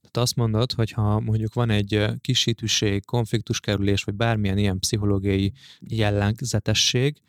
[0.00, 7.20] Tehát azt mondod, hogy ha mondjuk van egy kisítűség, konfliktuskerülés, vagy bármilyen ilyen pszichológiai jellegzetesség,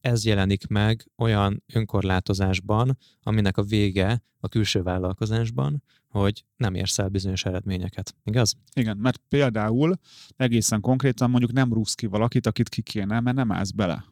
[0.00, 7.08] ez jelenik meg olyan önkorlátozásban, aminek a vége a külső vállalkozásban, hogy nem érsz el
[7.08, 8.14] bizonyos eredményeket.
[8.24, 8.54] Igaz?
[8.74, 9.98] Igen, mert például
[10.36, 14.04] egészen konkrétan mondjuk nem rúgsz ki valakit, akit ki kéne, mert nem állsz bele.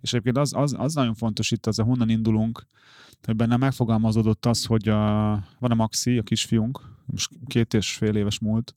[0.00, 2.66] És egyébként az, az, az nagyon fontos itt, az a honnan indulunk,
[3.22, 8.16] hogy benne megfogalmazódott az, hogy a, van a Maxi, a kisfiunk, most két és fél
[8.16, 8.74] éves múlt,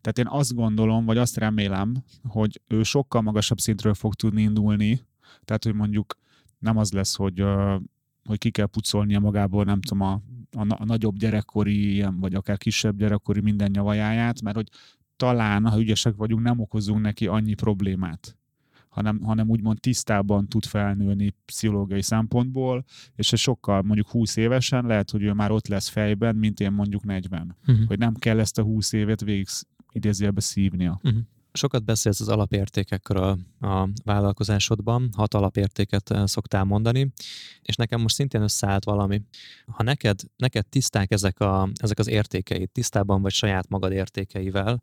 [0.00, 1.94] tehát én azt gondolom, vagy azt remélem,
[2.28, 5.00] hogy ő sokkal magasabb szintről fog tudni indulni,
[5.44, 6.18] tehát hogy mondjuk
[6.58, 7.44] nem az lesz, hogy,
[8.24, 10.12] hogy ki kell pucolnia magából, nem tudom, a,
[10.50, 14.68] a, a nagyobb gyerekkori, vagy akár kisebb gyerekkori minden nyavajáját, mert hogy
[15.16, 18.36] talán, ha ügyesek vagyunk, nem okozunk neki annyi problémát
[18.94, 25.10] hanem, hanem úgymond tisztában tud felnőni pszichológiai szempontból, és ez sokkal mondjuk 20 évesen lehet,
[25.10, 27.40] hogy ő már ott lesz fejben, mint én mondjuk 40.
[27.40, 27.76] Uh-huh.
[27.76, 27.86] Mhm.
[27.86, 29.46] Hogy nem kell ezt a 20 évet végig
[29.92, 31.00] idézőjelbe szívnia.
[31.02, 31.20] Uh-huh.
[31.56, 37.12] Sokat beszélsz az alapértékekről a vállalkozásodban, hat alapértéket eh, szoktál mondani,
[37.62, 39.22] és nekem most szintén összeállt valami.
[39.66, 44.82] Ha neked, neked tiszták ezek, a, ezek az értékeid, tisztában vagy saját magad értékeivel,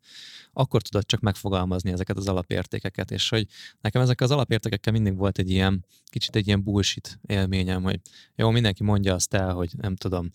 [0.54, 3.48] akkor tudod csak megfogalmazni ezeket az alapértékeket, és hogy
[3.82, 8.00] nekem ezek az alapértékekkel mindig volt egy ilyen, kicsit egy ilyen bullshit élményem, hogy
[8.36, 10.30] jó, mindenki mondja azt el, hogy nem tudom,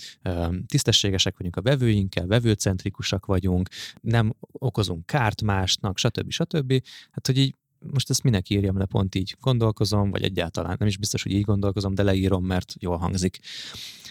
[0.66, 3.68] tisztességesek vagyunk a vevőinkkel, vevőcentrikusak vagyunk,
[4.00, 6.25] nem okozunk kárt másnak, stb.
[6.30, 6.82] Stb.
[7.10, 10.96] Hát, hogy így most ezt mindenki írjam le, pont így gondolkozom, vagy egyáltalán nem is
[10.96, 13.38] biztos, hogy így gondolkozom, de leírom, mert jól hangzik.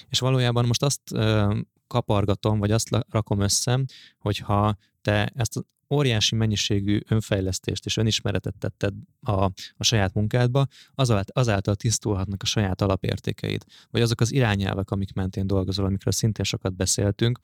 [0.10, 1.01] És valójában most azt
[1.88, 3.86] kapargatom, vagy azt rakom össze,
[4.19, 9.43] hogyha te ezt az óriási mennyiségű önfejlesztést és önismeretet tetted a,
[9.78, 10.65] a saját munkádba,
[11.25, 16.75] azáltal tisztulhatnak a saját alapértékeid, vagy azok az irányelvek, amik mentén dolgozol, amikről szintén sokat
[16.75, 17.39] beszéltünk,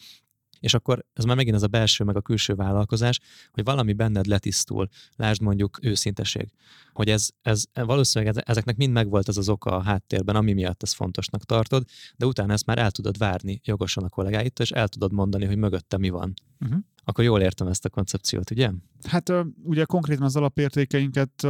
[0.62, 3.19] és akkor ez már megint az a belső meg a külső vállalkozás,
[3.52, 4.88] hogy valami benned letisztul.
[5.15, 6.52] Lásd mondjuk őszinteség.
[6.93, 10.93] Hogy ez, ez valószínűleg ezeknek mind megvolt az az oka a háttérben, ami miatt ezt
[10.93, 11.86] fontosnak tartod,
[12.17, 15.58] de utána ezt már el tudod várni jogosan a kollégáitól, és el tudod mondani, hogy
[15.58, 16.34] mögötte mi van.
[16.60, 16.80] Uh-huh.
[17.04, 18.72] Akkor jól értem ezt a koncepciót, ugye?
[19.04, 19.34] Hát
[19.64, 21.48] ugye konkrétan az alapértékeinket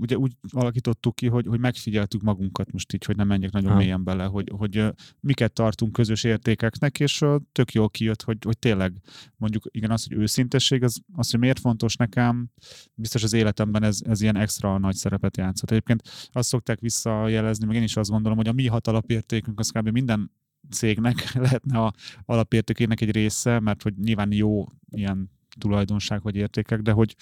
[0.00, 3.76] ugye úgy alakítottuk ki, hogy, hogy megfigyeltük magunkat most így, hogy nem menjek nagyon ha.
[3.76, 4.84] mélyen bele, hogy, hogy
[5.20, 8.92] miket tartunk közös értékeknek, és tök jól kijött, hogy, hogy tényleg
[9.36, 12.50] mondjuk igen, az, hogy őszintesség, az, az, hogy miért fontos nekem,
[12.94, 15.70] biztos az életemben ez, ez ilyen extra nagy szerepet játszott.
[15.70, 16.02] Egyébként
[16.32, 19.88] azt szokták visszajelezni, meg én is azt gondolom, hogy a mi hat alapértékünk az kb.
[19.88, 20.30] minden
[20.70, 21.92] cégnek lehetne a
[22.24, 27.16] alapértékének egy része, mert hogy nyilván jó ilyen tulajdonság vagy értékek, de hogy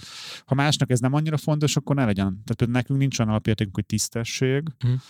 [0.44, 2.26] ha másnak ez nem annyira fontos, akkor ne legyen.
[2.26, 5.00] Tehát például nekünk nincs olyan alapértékünk, hogy tisztesség, hmm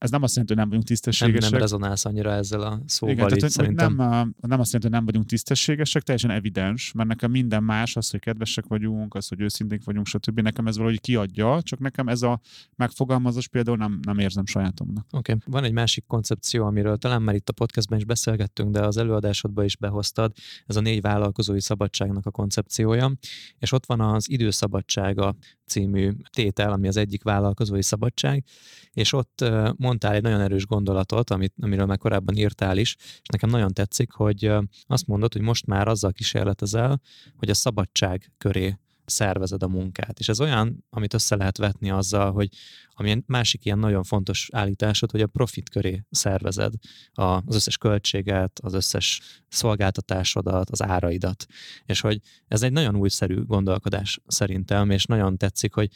[0.00, 1.40] ez nem azt jelenti, hogy nem vagyunk tisztességesek.
[1.40, 3.94] Nem, nem rezonálsz annyira ezzel a szóval Igen, tehát, szerintem.
[3.94, 8.10] Nem, nem azt jelenti, hogy nem vagyunk tisztességesek, teljesen evidens, mert nekem minden más, az,
[8.10, 10.40] hogy kedvesek vagyunk, az, hogy őszinték vagyunk, stb.
[10.40, 12.40] Nekem ez valahogy kiadja, csak nekem ez a
[12.76, 15.06] megfogalmazás például nem, nem érzem sajátomnak.
[15.10, 15.52] Oké, okay.
[15.52, 19.64] van egy másik koncepció, amiről talán már itt a podcastben is beszélgettünk, de az előadásodban
[19.64, 20.32] is behoztad,
[20.66, 23.12] ez a négy vállalkozói szabadságnak a koncepciója,
[23.58, 25.36] és ott van az időszabadsága
[25.70, 28.44] című tétel, ami az egyik vállalkozói szabadság,
[28.92, 29.44] és ott
[29.76, 34.12] mondtál egy nagyon erős gondolatot, amit, amiről már korábban írtál is, és nekem nagyon tetszik,
[34.12, 34.52] hogy
[34.86, 37.00] azt mondod, hogy most már azzal kísérletezel,
[37.36, 38.78] hogy a szabadság köré
[39.10, 40.18] szervezed a munkát.
[40.18, 42.48] És ez olyan, amit össze lehet vetni azzal, hogy
[42.92, 46.72] ami másik ilyen nagyon fontos állításod, hogy a profit köré szervezed
[47.12, 51.46] az összes költséget, az összes szolgáltatásodat, az áraidat.
[51.84, 55.90] És hogy ez egy nagyon újszerű gondolkodás szerintem, és nagyon tetszik, hogy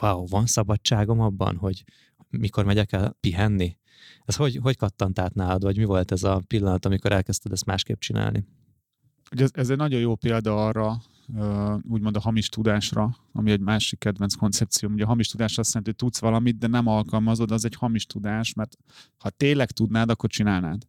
[0.00, 1.84] wow, van szabadságom abban, hogy
[2.28, 3.76] mikor megyek el pihenni?
[4.24, 7.64] Ez hogy, hogy kattant át nálad, vagy mi volt ez a pillanat, amikor elkezdted ezt
[7.64, 8.44] másképp csinálni?
[9.30, 10.96] Ez, ez egy nagyon jó példa arra,
[11.88, 14.88] úgymond a hamis tudásra, ami egy másik kedvenc koncepció.
[14.88, 18.06] Ugye a hamis tudás azt jelenti, hogy tudsz valamit, de nem alkalmazod, az egy hamis
[18.06, 18.76] tudás, mert
[19.18, 20.86] ha tényleg tudnád, akkor csinálnád.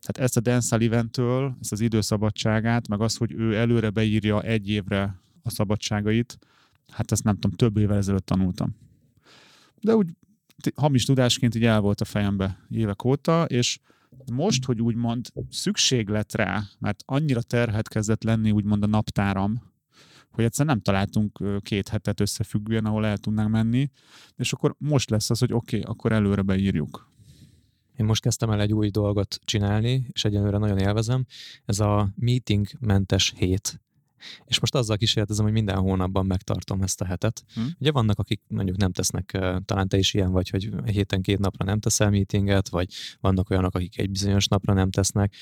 [0.00, 4.68] Tehát ezt a Dan Sullivan-től, ezt az időszabadságát, meg az, hogy ő előre beírja egy
[4.68, 6.38] évre a szabadságait,
[6.88, 8.76] hát ezt nem tudom, több évvel ezelőtt tanultam.
[9.80, 10.08] De úgy
[10.74, 13.78] hamis tudásként így el volt a fejembe évek óta, és
[14.32, 19.72] most, hogy úgymond szükség lett rá, mert annyira terhet kezdett lenni úgymond a naptáram,
[20.30, 23.90] hogy egyszer nem találtunk két hetet összefüggően, ahol el tudnánk menni,
[24.36, 27.12] és akkor most lesz az, hogy oké, okay, akkor előre beírjuk.
[27.96, 31.26] Én most kezdtem el egy új dolgot csinálni, és egyenlőre nagyon élvezem.
[31.64, 33.80] Ez a meetingmentes hét.
[34.44, 37.44] És most azzal kísérletezem, hogy minden hónapban megtartom ezt a hetet.
[37.54, 37.68] Hmm.
[37.78, 41.64] Ugye vannak, akik mondjuk nem tesznek, talán te is ilyen vagy, hogy héten két napra
[41.64, 45.34] nem teszel meetinget, vagy vannak olyanok, akik egy bizonyos napra nem tesznek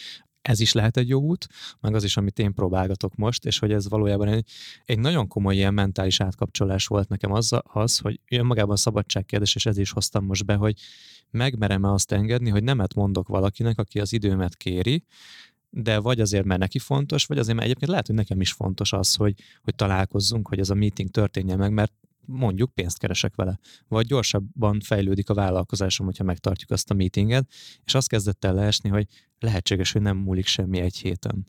[0.42, 1.46] ez is lehet egy jó út,
[1.80, 4.48] meg az is, amit én próbálgatok most, és hogy ez valójában egy,
[4.84, 9.66] egy nagyon komoly ilyen mentális átkapcsolás volt nekem az, az hogy önmagában szabadság kérdés, és
[9.66, 10.78] ez is hoztam most be, hogy
[11.30, 15.04] megmerem-e azt engedni, hogy nemet mondok valakinek, aki az időmet kéri,
[15.74, 18.92] de vagy azért, mert neki fontos, vagy azért, mert egyébként lehet, hogy nekem is fontos
[18.92, 21.92] az, hogy, hogy találkozzunk, hogy ez a meeting történjen meg, mert
[22.26, 23.58] mondjuk pénzt keresek vele,
[23.88, 27.48] vagy gyorsabban fejlődik a vállalkozásom, hogyha megtartjuk azt a meetinget,
[27.84, 29.06] és azt kezdett el leesni, hogy
[29.38, 31.46] lehetséges, hogy nem múlik semmi egy héten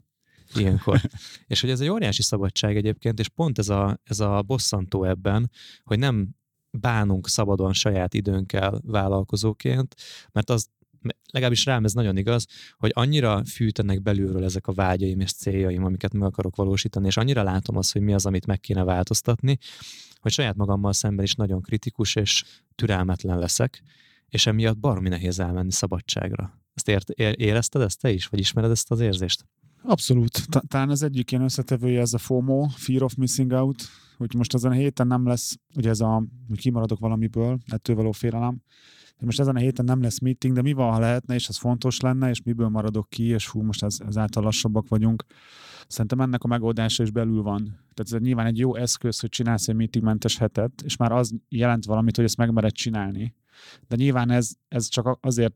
[0.55, 1.01] ilyenkor.
[1.47, 5.51] és hogy ez egy óriási szabadság egyébként, és pont ez a, ez a bosszantó ebben,
[5.83, 6.35] hogy nem
[6.71, 9.95] bánunk szabadon saját időnkkel vállalkozóként,
[10.31, 10.67] mert az
[11.31, 12.45] legalábbis rám ez nagyon igaz,
[12.77, 17.43] hogy annyira fűtenek belülről ezek a vágyaim és céljaim, amiket meg akarok valósítani, és annyira
[17.43, 19.57] látom azt, hogy mi az, amit meg kéne változtatni,
[20.19, 22.43] hogy saját magammal szemben is nagyon kritikus és
[22.75, 23.83] türelmetlen leszek,
[24.29, 26.61] és emiatt baromi nehéz elmenni szabadságra.
[26.73, 27.09] Ezt ért,
[27.39, 29.45] érezted ezt te is, vagy ismered ezt az érzést?
[29.83, 30.47] Abszolút.
[30.67, 33.83] Talán az egyik ilyen összetevője ez a FOMO, Fear of Missing Out,
[34.17, 38.11] hogy most ezen a héten nem lesz, ugye ez a, hogy kimaradok valamiből, ettől való
[38.11, 38.61] félelem,
[39.23, 41.57] hogy most ezen a héten nem lesz meeting, de mi van, ha lehetne, és ez
[41.57, 45.23] fontos lenne, és miből maradok ki, és hú, most ez, ezáltal lassabbak vagyunk.
[45.87, 47.63] Szerintem ennek a megoldása is belül van.
[47.63, 51.85] Tehát ez nyilván egy jó eszköz, hogy csinálsz egy meetingmentes hetet, és már az jelent
[51.85, 53.35] valamit, hogy ezt megmered csinálni.
[53.87, 55.55] De nyilván ez, ez csak azért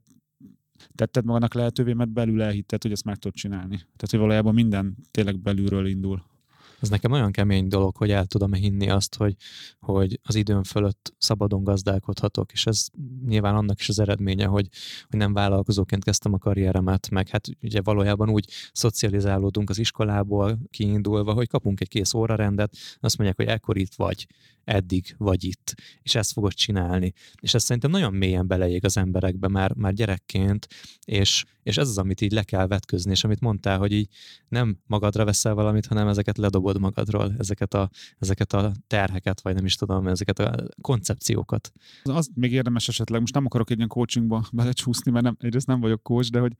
[0.95, 3.75] tetted magadnak lehetővé, mert belül elhitted, hogy ezt meg tudod csinálni.
[3.75, 6.23] Tehát, hogy valójában minden tényleg belülről indul.
[6.79, 9.35] Ez nekem olyan kemény dolog, hogy el tudom hinni azt, hogy,
[9.79, 12.87] hogy az időn fölött szabadon gazdálkodhatok, és ez
[13.25, 14.67] nyilván annak is az eredménye, hogy,
[15.09, 21.33] hogy nem vállalkozóként kezdtem a karrieremet, meg hát ugye valójában úgy szocializálódunk az iskolából kiindulva,
[21.33, 24.27] hogy kapunk egy kész órarendet, azt mondják, hogy ekkor itt vagy,
[24.67, 27.13] eddig vagy itt, és ezt fogod csinálni.
[27.41, 30.67] És ez szerintem nagyon mélyen beleég az emberekbe már, már gyerekként,
[31.05, 34.07] és, és ez az, amit így le kell vetközni, és amit mondtál, hogy így
[34.47, 37.89] nem magadra veszel valamit, hanem ezeket ledobod magadról, ezeket a,
[38.19, 41.71] ezeket a terheket, vagy nem is tudom, ezeket a koncepciókat.
[42.03, 45.79] Az még érdemes esetleg, most nem akarok egy ilyen coachingba belecsúszni, mert nem, egyrészt nem
[45.79, 46.53] vagyok coach, de hogy,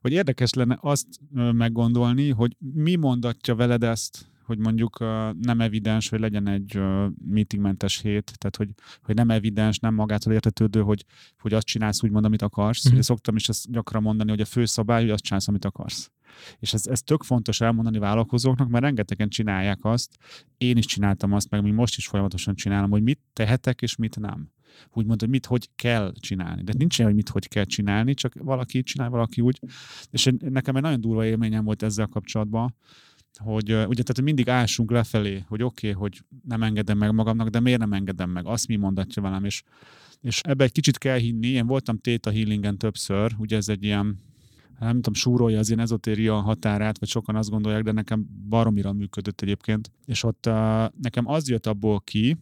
[0.00, 4.98] hogy érdekes lenne azt meggondolni, hogy mi mondatja veled ezt, hogy mondjuk
[5.40, 6.80] nem evidens, hogy legyen egy
[7.28, 8.68] meetingmentes hét, tehát hogy,
[9.02, 11.04] hogy nem evidens, nem magától értetődő, hogy,
[11.38, 12.86] hogy azt csinálsz úgymond, amit akarsz.
[12.86, 12.94] Mm-hmm.
[12.96, 16.10] Ugye szoktam is ezt gyakran mondani, hogy a fő szabály, hogy azt csinálsz, amit akarsz.
[16.58, 20.16] És ez, ez tök fontos elmondani vállalkozóknak, mert rengetegen csinálják azt,
[20.58, 24.20] én is csináltam azt, meg mi most is folyamatosan csinálom, hogy mit tehetek és mit
[24.20, 24.52] nem.
[24.88, 26.62] Úgy mondod, hogy mit hogy kell csinálni.
[26.62, 29.60] De nincs olyan, hogy mit hogy kell csinálni, csak valaki csinál, valaki úgy.
[30.10, 32.74] És nekem egy nagyon durva élményem volt ezzel kapcsolatban,
[33.38, 37.60] hogy ugye tehát mindig ásunk lefelé, hogy oké, okay, hogy nem engedem meg magamnak, de
[37.60, 38.46] miért nem engedem meg?
[38.46, 39.62] Azt mi mondatja velem, és,
[40.20, 41.46] és ebbe egy kicsit kell hinni.
[41.48, 44.18] Én voltam Theta Healingen többször, ugye ez egy ilyen
[44.78, 49.40] nem tudom, súrolja az ilyen ezotéria határát, vagy sokan azt gondolják, de nekem baromira működött
[49.40, 49.90] egyébként.
[50.06, 50.44] És ott
[51.00, 52.36] nekem az jött abból ki,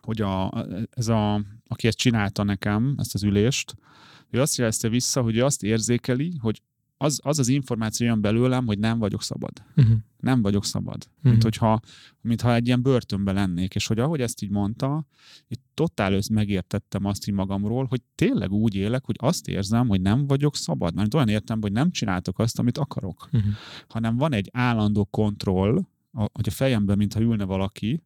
[0.00, 1.34] hogy a, ez a,
[1.66, 3.74] aki ezt csinálta nekem, ezt az ülést,
[4.30, 6.62] ő azt jelezte vissza, hogy ő azt érzékeli, hogy
[6.96, 9.52] az, az az információ jön belőlem, hogy nem vagyok szabad.
[9.76, 9.96] Uh-huh.
[10.16, 11.04] Nem vagyok szabad.
[11.06, 11.30] Uh-huh.
[11.30, 11.80] Mint, hogyha,
[12.20, 13.74] mintha egy ilyen börtönben lennék.
[13.74, 15.06] És hogy ahogy ezt így mondta,
[15.48, 20.00] itt totál össz megértettem azt így magamról, hogy tényleg úgy élek, hogy azt érzem, hogy
[20.00, 20.94] nem vagyok szabad.
[20.94, 23.28] Mert olyan értem, hogy nem csináltok azt, amit akarok.
[23.32, 23.52] Uh-huh.
[23.88, 25.76] Hanem van egy állandó kontroll,
[26.12, 28.02] a, hogy a fejemben, mintha ülne valaki,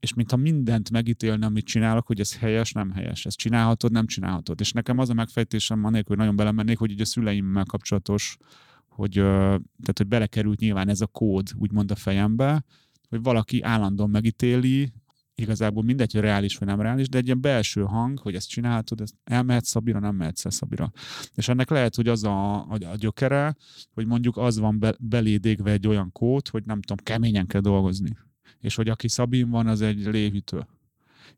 [0.00, 4.60] és mintha mindent megítélne, amit csinálok, hogy ez helyes, nem helyes, ezt csinálhatod, nem csinálhatod.
[4.60, 8.36] És nekem az a megfejtésem, anélkül, hogy nagyon belemennék, hogy így a szüleimmel kapcsolatos,
[8.88, 12.64] hogy, tehát, hogy belekerült nyilván ez a kód, úgymond a fejembe,
[13.08, 14.92] hogy valaki állandóan megítéli,
[15.34, 19.00] igazából mindegy, hogy reális vagy nem reális, de egy ilyen belső hang, hogy ezt csinálhatod,
[19.00, 20.90] ezt elmehetsz Szabira, nem mehetsz el Szabira.
[21.34, 23.56] És ennek lehet, hogy az a, a, a gyökere,
[23.94, 28.16] hogy mondjuk az van be, belédégve egy olyan kód, hogy nem tudom, keményen kell dolgozni
[28.60, 30.66] és hogy aki Szabin van, az egy lévítő.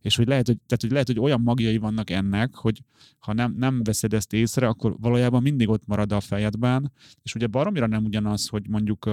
[0.00, 2.82] És hogy lehet, hogy, tehát, hogy lehet, hogy olyan magjai vannak ennek, hogy
[3.18, 6.92] ha nem, nem veszed ezt észre, akkor valójában mindig ott marad a fejedben,
[7.22, 9.10] és ugye baromira nem ugyanaz, hogy mondjuk,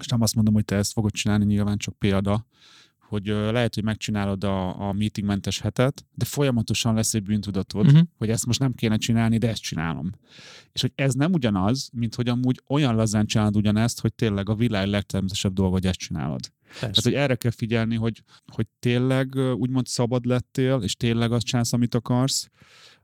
[0.00, 2.46] és nem azt mondom, hogy te ezt fogod csinálni, nyilván csak példa,
[3.08, 8.00] hogy lehet, hogy megcsinálod a, a meetingmentes hetet, de folyamatosan lesz egy bűntudatod, uh-huh.
[8.18, 10.10] hogy ezt most nem kéne csinálni, de ezt csinálom.
[10.72, 14.54] És hogy ez nem ugyanaz, mint hogy amúgy olyan lazán csinálod ugyanezt, hogy tényleg a
[14.54, 16.40] világ legtermészetesebb dolga, hogy ezt csinálod.
[16.64, 16.78] Persze.
[16.80, 21.72] Tehát, hogy erre kell figyelni, hogy, hogy tényleg úgymond szabad lettél, és tényleg azt csinálsz,
[21.72, 22.50] amit akarsz,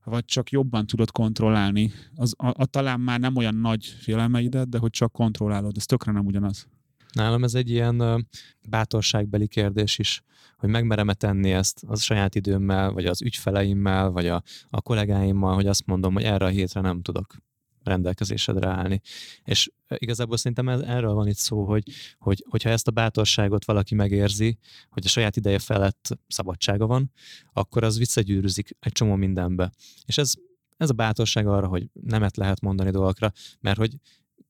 [0.05, 1.93] vagy csak jobban tudod kontrollálni.
[2.15, 6.13] Az, a, a talán már nem olyan nagy félelmeidet, de hogy csak kontrollálod, ez tökre
[6.13, 6.69] nem ugyanaz.
[7.13, 8.27] Nálam ez egy ilyen
[8.69, 10.23] bátorságbeli kérdés is,
[10.57, 15.67] hogy megmerem-e tenni ezt az saját időmmel, vagy az ügyfeleimmel, vagy a, a kollégáimmal, hogy
[15.67, 17.37] azt mondom, hogy erre a hétre nem tudok
[17.83, 19.01] rendelkezésedre állni.
[19.45, 23.95] És igazából szerintem ez, erről van itt szó, hogy, hogy, hogyha ezt a bátorságot valaki
[23.95, 24.59] megérzi,
[24.89, 27.13] hogy a saját ideje felett szabadsága van,
[27.53, 29.73] akkor az visszagyűrűzik egy csomó mindenbe.
[30.05, 30.33] És ez,
[30.77, 33.95] ez a bátorság arra, hogy nemet lehet mondani dolgokra, mert hogy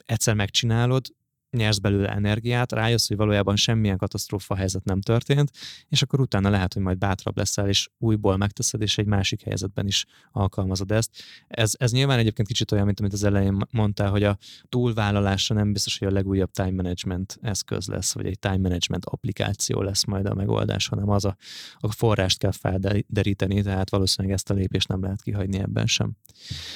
[0.07, 1.07] egyszer megcsinálod,
[1.51, 5.51] nyersz belőle energiát, rájössz, hogy valójában semmilyen katasztrófa helyzet nem történt,
[5.89, 9.87] és akkor utána lehet, hogy majd bátrabb leszel, és újból megteszed, és egy másik helyzetben
[9.87, 11.11] is alkalmazod ezt.
[11.49, 14.39] Ez, ez nyilván egyébként kicsit olyan, mint amit az elején mondtál, hogy a
[14.69, 19.83] túlvállalása nem biztos, hogy a legújabb time management eszköz lesz, vagy egy time management applikáció
[19.83, 21.37] lesz majd a megoldás, hanem az a,
[21.79, 26.13] a forrást kell felderíteni, tehát valószínűleg ezt a lépést nem lehet kihagyni ebben sem.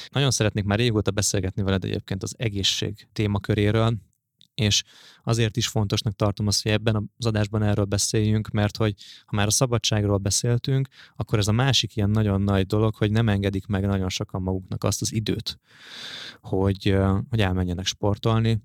[0.08, 3.96] Nagyon szeretnék már régóta beszélgetni veled egyébként az egészség témaköréről,
[4.54, 4.82] és
[5.22, 8.94] azért is fontosnak tartom azt, hogy ebben az adásban erről beszéljünk, mert hogy
[9.24, 13.28] ha már a szabadságról beszéltünk, akkor ez a másik ilyen nagyon nagy dolog, hogy nem
[13.28, 15.58] engedik meg nagyon sokan maguknak azt az időt,
[16.40, 16.96] hogy,
[17.30, 18.62] hogy elmenjenek sportolni,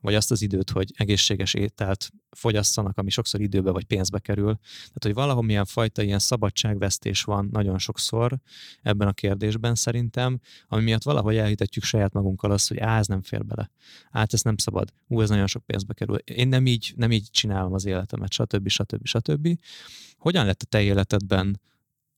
[0.00, 4.58] vagy azt az időt, hogy egészséges ételt fogyasszanak, ami sokszor időbe vagy pénzbe kerül.
[4.72, 8.38] Tehát, hogy valahol milyen fajta ilyen szabadságvesztés van nagyon sokszor
[8.82, 13.22] ebben a kérdésben szerintem, ami miatt valahogy elhitetjük saját magunkkal azt, hogy á, ez nem
[13.22, 13.70] fér bele.
[14.10, 14.92] Hát ez nem szabad.
[15.06, 16.16] Ú, ez nagyon sok pénzbe kerül.
[16.16, 18.68] Én nem így, nem így csinálom az életemet, stb.
[18.68, 19.06] stb.
[19.06, 19.58] stb.
[20.16, 21.60] Hogyan lett a te életedben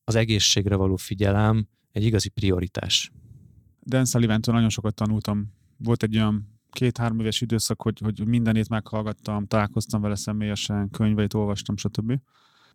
[0.04, 3.12] az egészségre való figyelem egy igazi prioritás?
[3.82, 5.52] Dan sullivan nagyon sokat tanultam.
[5.76, 11.76] Volt egy olyan két-három éves időszak, hogy, hogy mindenét meghallgattam, találkoztam vele személyesen, könyveit olvastam,
[11.76, 12.20] stb.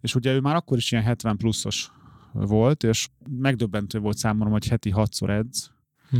[0.02, 1.92] És ugye ő már akkor is ilyen 70 pluszos
[2.32, 5.72] volt, és megdöbbentő volt számomra, hogy heti hatszor edz,
[6.10, 6.18] hm.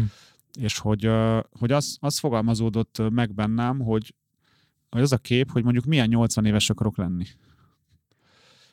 [0.60, 1.10] és hogy,
[1.60, 4.16] hogy az, az fogalmazódott meg bennem, hogy,
[4.90, 7.26] hogy az a kép, hogy mondjuk milyen 80 éves akarok lenni.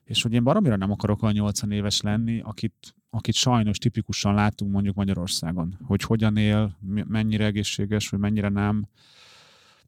[0.04, 4.72] És hogy én baromira nem akarok olyan 80 éves lenni, akit, akit sajnos tipikusan látunk
[4.72, 8.88] mondjuk Magyarországon, hogy hogyan él, mennyire egészséges, vagy mennyire nem.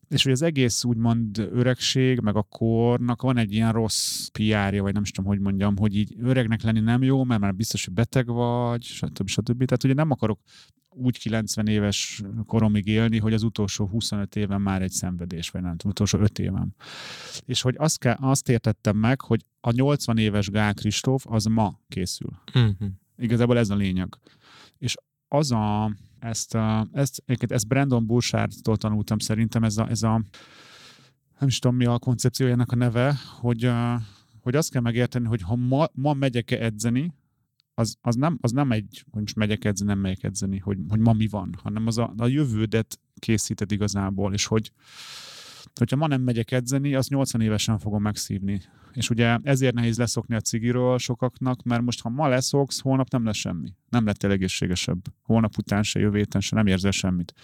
[0.09, 4.93] És hogy az egész úgymond öregség, meg a kornak van egy ilyen rossz PR-ja, vagy
[4.93, 7.95] nem is tudom, hogy mondjam, hogy így öregnek lenni nem jó, mert már biztos, hogy
[7.95, 9.29] beteg vagy, stb.
[9.29, 9.64] stb.
[9.64, 10.41] Tehát ugye nem akarok
[10.91, 15.76] úgy 90 éves koromig élni, hogy az utolsó 25 éven már egy szenvedés, vagy nem
[15.76, 16.74] tudom, utolsó 5 évem.
[17.45, 21.81] És hogy azt, kell, azt értettem meg, hogy a 80 éves Gál Kristóf az ma
[21.89, 22.31] készül.
[22.55, 22.89] Uh-huh.
[23.19, 24.19] Igazából ez a lényeg.
[24.79, 24.95] És
[25.29, 30.23] az a, ezt, a, ezt, ezt Brandon Burchardtól tanultam szerintem, ez a, ez a
[31.39, 33.71] nem is tudom mi a koncepciójának a neve, hogy,
[34.41, 37.14] hogy azt kell megérteni, hogy ha ma, ma megyek-e edzeni,
[37.75, 41.01] az, az, nem, az nem egy, hogy most megyek edzeni, nem megyek edzeni, hogy, hogy
[41.01, 44.73] ma mi van, hanem az a, a jövődet készíted igazából, és hogy
[45.79, 48.61] hogyha ma nem megyek edzeni, az 80 évesen fogom megszívni.
[48.93, 53.25] És ugye ezért nehéz leszokni a cigiről sokaknak, mert most ha ma leszoksz, holnap nem
[53.25, 53.73] lesz semmi.
[53.89, 55.01] Nem lettél egészségesebb.
[55.23, 57.35] Holnap után se, jövő héten se, nem érzel semmit.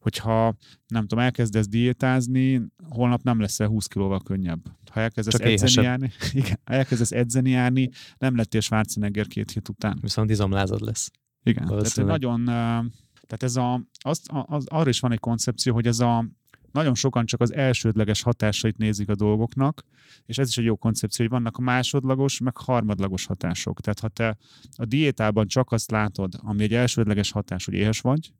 [0.00, 0.54] Hogyha,
[0.86, 4.60] nem tudom, elkezdesz diétázni, holnap nem leszel 20 kilóval könnyebb.
[4.90, 5.84] Ha elkezdesz Csak edzeni éhesebb.
[5.84, 6.10] járni,
[6.42, 9.98] igen, ha elkezdesz edzeni járni, nem lettél Schwarzenegger két hét után.
[10.00, 11.10] Viszont izomlázad lesz.
[11.42, 11.66] Igen.
[11.66, 16.24] Tehát nagyon, tehát ez a, az, az, arra is van egy koncepció, hogy ez a
[16.72, 19.84] nagyon sokan csak az elsődleges hatásait nézik a dolgoknak,
[20.26, 23.80] és ez is egy jó koncepció, hogy vannak a másodlagos, meg harmadlagos hatások.
[23.80, 24.36] Tehát ha te
[24.76, 28.32] a diétában csak azt látod, ami egy elsődleges hatás, hogy éhes vagy,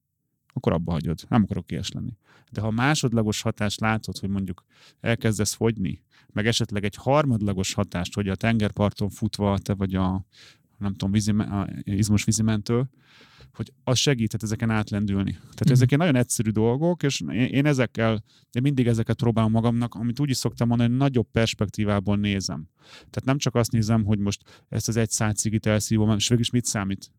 [0.52, 1.18] akkor abba hagyod.
[1.28, 2.16] Nem akarok éhes lenni.
[2.50, 4.64] De ha a másodlagos hatást látod, hogy mondjuk
[5.00, 6.02] elkezdesz fogyni,
[6.32, 10.24] meg esetleg egy harmadlagos hatást, hogy a tengerparton futva te vagy a
[10.80, 12.88] nem tudom, vízi, a izmos vízimentő,
[13.52, 15.30] hogy az segíthet ezeken átlendülni.
[15.30, 15.72] Tehát mm.
[15.72, 20.36] ezek nagyon egyszerű dolgok, és én, ezekkel, én mindig ezeket próbálom magamnak, amit úgy is
[20.36, 22.68] szoktam mondani, hogy nagyobb perspektívából nézem.
[22.96, 26.44] Tehát nem csak azt nézem, hogy most ezt az egy száz cigit elszívom, és végül
[26.44, 27.12] is mit számít?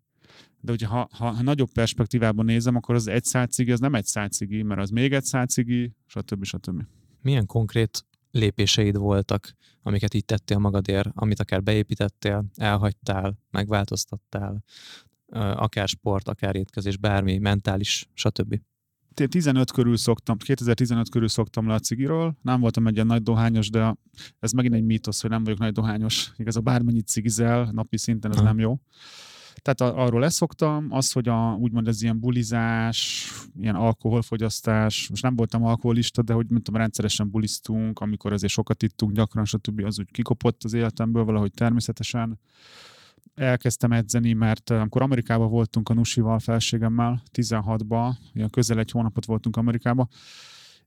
[0.59, 3.95] De hogyha ha, ha, ha nagyobb perspektívában nézem, akkor az egy száz cigi, az nem
[3.95, 6.43] egy száz cigi, mert az még egy száz cigi, stb.
[6.43, 6.83] stb.
[7.21, 14.63] Milyen konkrét lépéseid voltak, amiket így tettél magadért, amit akár beépítettél, elhagytál, megváltoztattál,
[15.55, 18.59] akár sport, akár étkezés, bármi, mentális, stb.
[19.13, 22.37] 15 körül szoktam, 2015 körül szoktam le a cigiről.
[22.41, 23.95] Nem voltam egy ilyen nagy dohányos, de
[24.39, 26.31] ez megint egy mítosz, hogy nem vagyok nagy dohányos.
[26.37, 28.43] Igaz, a bármennyit cigizel napi szinten, ez ha.
[28.43, 28.79] nem jó.
[29.55, 33.29] Tehát arról leszoktam, az, hogy a, úgymond ez ilyen bulizás,
[33.59, 39.11] ilyen alkoholfogyasztás, most nem voltam alkoholista, de hogy tudom, rendszeresen buliztunk, amikor azért sokat ittunk
[39.11, 39.83] gyakran, stb.
[39.85, 42.39] az úgy kikopott az életemből valahogy természetesen
[43.35, 49.57] elkezdtem edzeni, mert amikor Amerikában voltunk a Nusival, felségemmel, 16-ba, ilyen közel egy hónapot voltunk
[49.57, 50.09] Amerikában,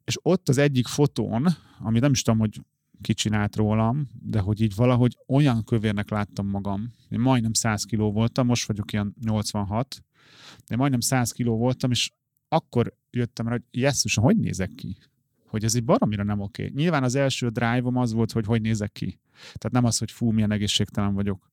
[0.05, 1.47] és ott az egyik fotón,
[1.79, 2.61] ami nem is tudom, hogy
[3.01, 6.93] ki csinált rólam, de hogy így valahogy olyan kövérnek láttam magam.
[7.09, 10.05] Én majdnem 100 kiló voltam, most vagyok ilyen 86,
[10.67, 12.11] de majdnem 100 kiló voltam, és
[12.49, 14.97] akkor jöttem rá, hogy jesszusan, hogy nézek ki?
[15.47, 16.71] Hogy ez egy baromira nem oké.
[16.75, 19.19] Nyilván az első drive-om az volt, hogy hogy nézek ki.
[19.33, 21.51] Tehát nem az, hogy fú, milyen egészségtelen vagyok.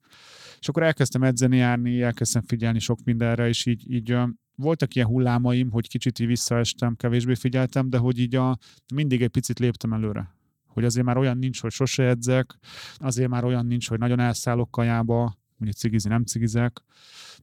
[0.60, 4.18] És akkor elkezdtem edzeni járni, elkezdtem figyelni sok mindenre, és így, így
[4.56, 8.58] voltak ilyen hullámaim, hogy kicsit így visszaestem, kevésbé figyeltem, de hogy így a,
[8.94, 10.36] mindig egy picit léptem előre.
[10.74, 12.58] Hogy azért már olyan nincs, hogy sose edzek,
[12.98, 16.84] azért már olyan nincs, hogy nagyon elszállok kajába, mondjuk cigizi, nem cigizek.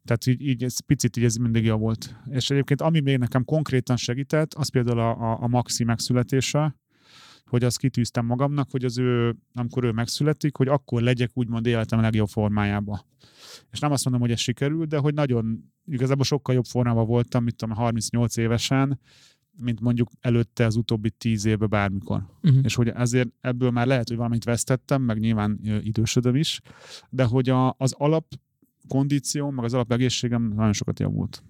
[0.04, 2.16] Tehát így, így ez picit így ez mindig jó volt.
[2.30, 6.76] És egyébként ami még nekem konkrétan segített, az például a, a, a maxi megszületése,
[7.48, 12.00] hogy azt kitűztem magamnak, hogy az ő, amikor ő megszületik, hogy akkor legyek úgymond életem
[12.00, 13.06] legjobb formájába.
[13.70, 17.42] És nem azt mondom, hogy ez sikerült, de hogy nagyon, igazából sokkal jobb formában voltam,
[17.42, 19.00] mint tudom, 38 évesen,
[19.62, 22.22] mint mondjuk előtte az utóbbi tíz évben bármikor.
[22.42, 22.60] Uh-huh.
[22.62, 26.60] És hogy ezért ebből már lehet, hogy valamit vesztettem, meg nyilván idősödöm is,
[27.10, 28.24] de hogy a, az alap
[28.88, 31.42] kondíció, meg az alap egészségem nagyon sokat javult.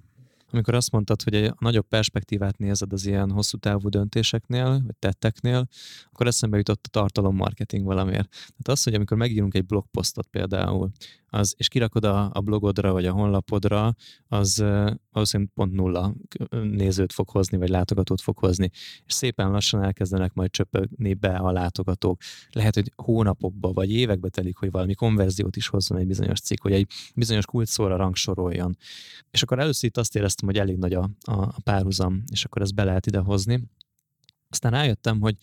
[0.51, 5.69] Amikor azt mondtad, hogy a nagyobb perspektívát nézed az ilyen hosszú távú döntéseknél, vagy tetteknél,
[6.11, 8.29] akkor eszembe jutott a tartalommarketing valamiért.
[8.29, 10.91] Tehát az, hogy amikor megírunk egy blogposztot például,
[11.31, 13.95] az, és kirakod a, a blogodra, vagy a honlapodra,
[14.29, 14.65] az
[15.13, 16.15] valószínűleg pont nulla
[16.51, 18.71] nézőt fog hozni, vagy látogatót fog hozni.
[19.07, 22.21] És szépen lassan elkezdenek majd csöpögni be a látogatók.
[22.51, 26.73] Lehet, hogy hónapokba, vagy évekbe telik, hogy valami konverziót is hozzon egy bizonyos cikk, hogy
[26.73, 28.77] egy bizonyos kulcsszóra rangsoroljon.
[29.31, 32.63] És akkor először itt azt éreztem, hogy elég nagy a, a, a párhuzam, és akkor
[32.63, 33.63] ezt be lehet ide hozni.
[34.49, 35.37] Aztán rájöttem, hogy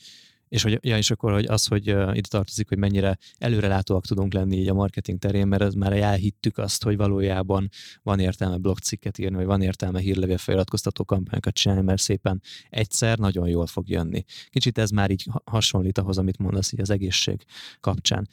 [0.47, 4.33] és hogy ja, és akkor hogy az, hogy uh, ide tartozik, hogy mennyire előrelátóak tudunk
[4.33, 7.69] lenni így a marketing terén, mert ez már elhittük azt, hogy valójában
[8.03, 13.47] van értelme blogcikket írni, vagy van értelme hírlevél feliratkoztató kampányokat csinálni, mert szépen egyszer nagyon
[13.47, 14.23] jól fog jönni.
[14.49, 17.45] Kicsit ez már így hasonlít ahhoz, amit mondasz így az egészség
[17.79, 18.27] kapcsán.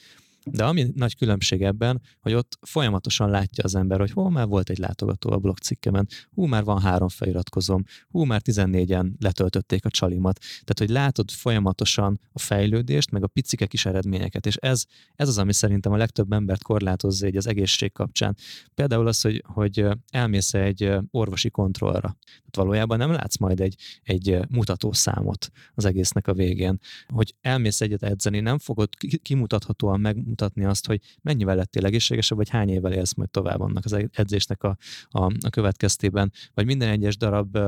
[0.45, 4.71] De ami nagy különbség ebben, hogy ott folyamatosan látja az ember, hogy hol már volt
[4.71, 10.39] egy látogató a blogcikkemen, hú, már van három feliratkozom, hú, már 14-en letöltötték a csalimat.
[10.39, 14.85] Tehát, hogy látod folyamatosan a fejlődést, meg a picike kis eredményeket, és ez,
[15.15, 18.37] ez az, ami szerintem a legtöbb embert korlátozza egy az egészség kapcsán.
[18.75, 22.17] Például az, hogy, hogy elmész egy orvosi kontrollra.
[22.25, 26.79] Tehát valójában nem látsz majd egy, egy mutatószámot az egésznek a végén.
[27.07, 28.89] Hogy elmész egyet edzeni, nem fogod
[29.23, 33.85] kimutathatóan meg mutatni azt, hogy mennyivel lettél egészségesebb, vagy hány évvel élsz majd tovább annak
[33.85, 34.77] az edzésnek a,
[35.11, 37.59] a, a következtében, vagy minden egyes darab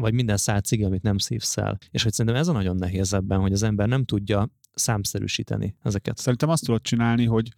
[0.00, 1.78] vagy minden szál cigi, amit nem szívsz el.
[1.90, 4.48] És hogy szerintem ez a nagyon nehéz ebben, hogy az ember nem tudja
[4.80, 6.18] számszerűsíteni ezeket.
[6.18, 7.48] Szerintem azt tudod csinálni, hogy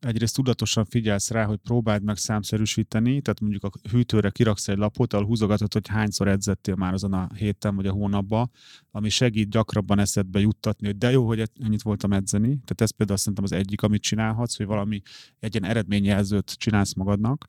[0.00, 5.12] egyrészt tudatosan figyelsz rá, hogy próbáld meg számszerűsíteni, tehát mondjuk a hűtőre kiraksz egy lapot,
[5.12, 8.50] ahol húzogatod, hogy hányszor edzettél már azon a héten vagy a hónapban,
[8.90, 12.48] ami segít gyakrabban eszedbe juttatni, hogy de jó, hogy ennyit voltam edzeni.
[12.48, 15.02] Tehát ez például szerintem az egyik, amit csinálhatsz, hogy valami
[15.40, 17.48] egy ilyen eredményjelzőt csinálsz magadnak.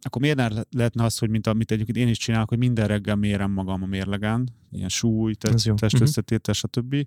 [0.00, 3.16] Akkor miért ne lehetne az, hogy mint amit egyébként én is csinálok, hogy minden reggel
[3.16, 5.72] mérem magam a mérlegen, ilyen súly, test,
[6.40, 7.06] test stb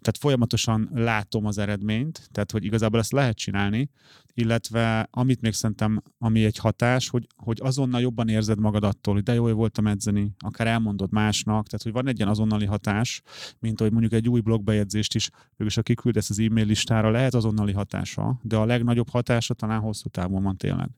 [0.00, 3.90] tehát folyamatosan látom az eredményt, tehát hogy igazából ezt lehet csinálni,
[4.38, 9.22] illetve amit még szerintem, ami egy hatás, hogy, hogy azonnal jobban érzed magad attól, hogy
[9.22, 13.22] de jó, hogy voltam edzeni, akár elmondod másnak, tehát hogy van egy ilyen azonnali hatás,
[13.58, 17.72] mint hogy mondjuk egy új blogbejegyzést is, mégis ha kiküldesz az e-mail listára, lehet azonnali
[17.72, 20.88] hatása, de a legnagyobb hatása talán hosszú távon van tényleg.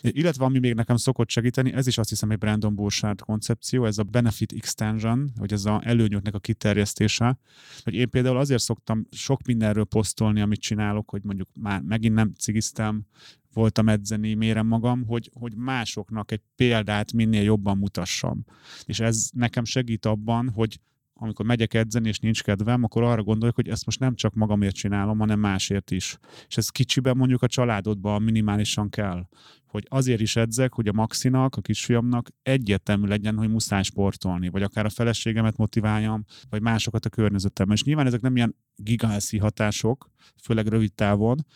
[0.00, 3.98] Illetve ami még nekem szokott segíteni, ez is azt hiszem egy Brandon Burchard koncepció, ez
[3.98, 7.38] a benefit extension, hogy ez a előnyöknek a kiterjesztése,
[7.84, 12.32] hogy én például azért szoktam sok mindenről posztolni, amit csinálok, hogy mondjuk már megint nem
[12.38, 13.06] cigiztem,
[13.52, 18.44] voltam edzeni, mérem magam, hogy, hogy másoknak egy példát minél jobban mutassam.
[18.84, 20.80] És ez nekem segít abban, hogy
[21.14, 24.74] amikor megyek edzeni, és nincs kedvem, akkor arra gondolok, hogy ezt most nem csak magamért
[24.74, 26.18] csinálom, hanem másért is.
[26.48, 29.28] És ez kicsiben mondjuk a családodban minimálisan kell.
[29.66, 34.62] Hogy azért is edzek, hogy a Maxinak, a kisfiamnak egyértelmű legyen, hogy muszáj sportolni, vagy
[34.62, 37.76] akár a feleségemet motiváljam, vagy másokat a környezetemben.
[37.76, 40.10] És nyilván ezek nem ilyen gigászi hatások,
[40.42, 41.46] főleg rövid távon,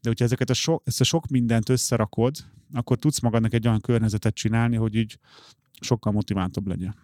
[0.00, 2.36] de hogyha ezeket a so, ezt a sok mindent összerakod,
[2.72, 5.18] akkor tudsz magadnak egy olyan környezetet csinálni, hogy így
[5.80, 6.94] sokkal motiváltabb legyen.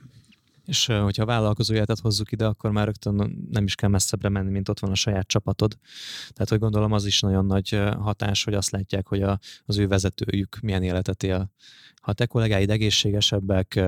[0.71, 4.68] És hogyha vállalkozó életet hozzuk ide, akkor már rögtön nem is kell messzebbre menni, mint
[4.68, 5.79] ott van a saját csapatod.
[6.33, 9.87] Tehát, hogy gondolom az is nagyon nagy hatás, hogy azt látják, hogy a, az ő
[9.87, 11.51] vezetőjük milyen életet él.
[12.03, 13.81] Ha te kollégáid egészségesebbek,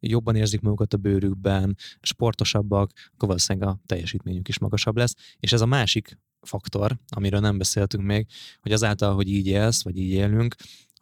[0.00, 5.14] jobban érzik magukat a bőrükben, sportosabbak, akkor valószínűleg a teljesítményük is magasabb lesz.
[5.38, 8.26] És ez a másik faktor, amiről nem beszéltünk még,
[8.60, 10.54] hogy azáltal, hogy így élsz, vagy így élünk,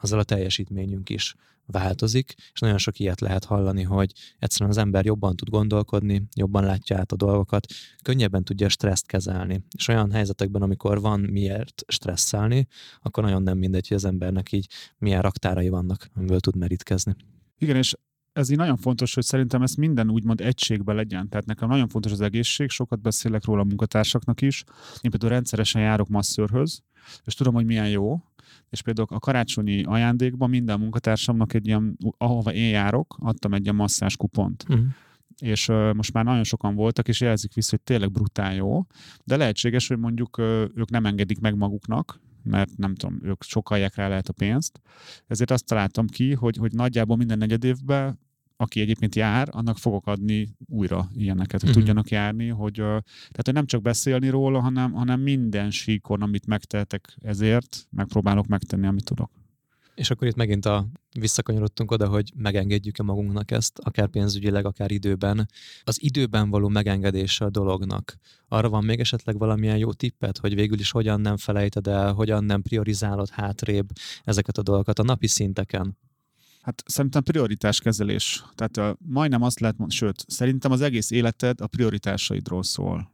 [0.04, 1.34] azzal a teljesítményünk is
[1.66, 6.64] változik, és nagyon sok ilyet lehet hallani, hogy egyszerűen az ember jobban tud gondolkodni, jobban
[6.64, 7.66] látja át a dolgokat,
[8.02, 9.64] könnyebben tudja stresszt kezelni.
[9.76, 12.66] És olyan helyzetekben, amikor van miért stresszelni,
[13.02, 14.66] akkor nagyon nem mindegy, hogy az embernek így
[14.98, 17.14] milyen raktárai vannak, amiből tud merítkezni.
[17.58, 17.94] Igen, és
[18.32, 21.28] ez így nagyon fontos, hogy szerintem ez minden úgymond egységben legyen.
[21.28, 24.64] Tehát nekem nagyon fontos az egészség, sokat beszélek róla a munkatársaknak is.
[25.00, 26.82] Én például rendszeresen járok masszörhöz,
[27.24, 28.22] és tudom, hogy milyen jó,
[28.74, 33.74] és például a karácsonyi ajándékban minden munkatársamnak egy ilyen, ahova én járok, adtam egy ilyen
[33.74, 34.64] masszás kupont.
[34.68, 34.86] Uh-huh
[35.38, 38.86] és uh, most már nagyon sokan voltak, és jelzik vissza, hogy tényleg brutál jó,
[39.24, 40.44] de lehetséges, hogy mondjuk uh,
[40.74, 44.80] ők nem engedik meg maguknak, mert nem tudom, ők sokalják rá lehet a pénzt.
[45.26, 48.18] Ezért azt találtam ki, hogy, hogy nagyjából minden negyed évben
[48.64, 51.84] aki egyébként jár, annak fogok adni újra ilyeneket, hogy uh-huh.
[51.84, 57.16] tudjanak járni, hogy, tehát, hogy nem csak beszélni róla, hanem, hanem minden síkon, amit megtehetek
[57.20, 59.30] ezért, megpróbálok megtenni, amit tudok.
[59.94, 60.86] És akkor itt megint a
[61.18, 65.48] visszakanyarodtunk oda, hogy megengedjük-e magunknak ezt, akár pénzügyileg, akár időben.
[65.84, 68.16] Az időben való megengedése a dolognak.
[68.48, 72.44] Arra van még esetleg valamilyen jó tippet, hogy végül is hogyan nem felejted el, hogyan
[72.44, 73.88] nem priorizálod hátrébb
[74.24, 75.96] ezeket a dolgokat a napi szinteken?
[76.64, 78.44] Hát szerintem prioritáskezelés.
[78.54, 83.10] Tehát majdnem azt lehet mondani, sőt, szerintem az egész életed a prioritásaidról szól.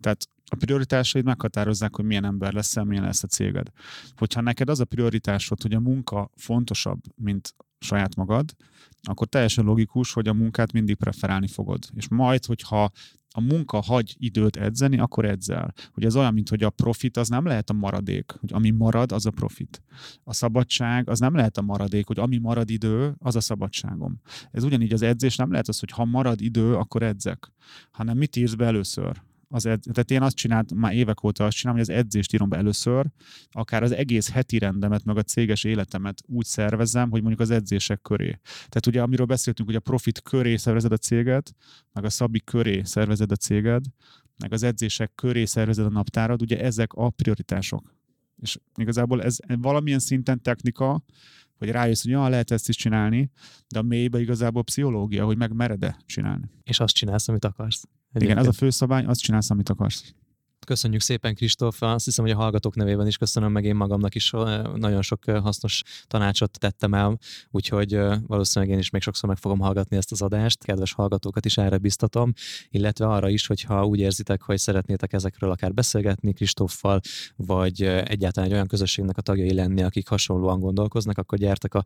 [0.00, 3.68] Tehát a prioritásaid meghatározzák, hogy milyen ember leszel, milyen lesz a céged.
[4.16, 8.54] Hogyha neked az a prioritásod, hogy a munka fontosabb, mint saját magad,
[9.02, 11.84] akkor teljesen logikus, hogy a munkát mindig preferálni fogod.
[11.94, 12.90] És majd, hogyha
[13.36, 15.72] a munka hagy időt edzeni, akkor edzel.
[15.94, 19.12] Ugye ez olyan, mint hogy a profit az nem lehet a maradék, hogy ami marad,
[19.12, 19.82] az a profit.
[20.24, 24.20] A szabadság az nem lehet a maradék, hogy ami marad idő, az a szabadságom.
[24.50, 27.52] Ez ugyanígy az edzés nem lehet az, hogy ha marad idő, akkor edzek,
[27.90, 29.86] hanem mit írsz be először az edz...
[29.92, 33.06] tehát én azt csináltam, már évek óta azt csinálom, hogy az edzést írom be először,
[33.50, 38.00] akár az egész heti rendemet, meg a céges életemet úgy szervezem, hogy mondjuk az edzések
[38.02, 38.38] köré.
[38.42, 41.54] Tehát ugye, amiről beszéltünk, hogy a profit köré szervezed a céget,
[41.92, 43.84] meg a szabi köré szervezed a céged,
[44.38, 47.94] meg az edzések köré szervezed a naptárad, ugye ezek a prioritások.
[48.42, 51.04] És igazából ez valamilyen szinten technika,
[51.58, 53.30] hogy rájössz, hogy ja, lehet ezt is csinálni,
[53.68, 56.50] de a mélybe igazából pszichológia, hogy meg mered csinálni.
[56.62, 57.84] És azt csinálsz, amit akarsz.
[58.22, 60.14] Igen, ez a főszabály, azt csinálsz, amit akarsz.
[60.66, 61.82] Köszönjük szépen, Kristóf.
[61.82, 64.30] Azt hiszem, hogy a hallgatók nevében is köszönöm, meg én magamnak is
[64.74, 67.18] nagyon sok hasznos tanácsot tettem el,
[67.50, 70.64] úgyhogy valószínűleg én is még sokszor meg fogom hallgatni ezt az adást.
[70.64, 72.32] Kedves hallgatókat is erre biztatom,
[72.68, 77.00] illetve arra is, hogyha úgy érzitek, hogy szeretnétek ezekről akár beszélgetni Kristóffal,
[77.36, 81.82] vagy egyáltalán egy olyan közösségnek a tagjai lenni, akik hasonlóan gondolkoznak, akkor gyertek a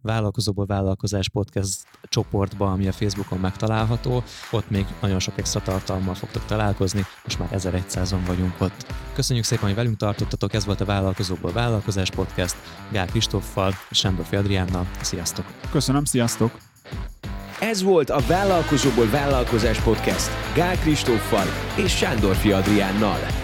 [0.00, 4.22] Vállalkozóból Vállalkozás podcast csoportba, ami a Facebookon megtalálható.
[4.50, 7.52] Ott még nagyon sok extra tartalmal fogtok találkozni, most már
[8.24, 8.92] 1100 vagyunk ott.
[9.14, 12.56] Köszönjük szépen, hogy velünk tartottatok, ez volt a Vállalkozóból Vállalkozás Podcast,
[12.90, 14.86] Gál Kristóffal és Sándor Adriánnal.
[15.00, 15.44] Sziasztok!
[15.70, 16.58] Köszönöm, sziasztok!
[17.60, 21.46] Ez volt a Vállalkozóból Vállalkozás Podcast Gál Kristóffal
[21.76, 23.43] és Sándor Adriánnal.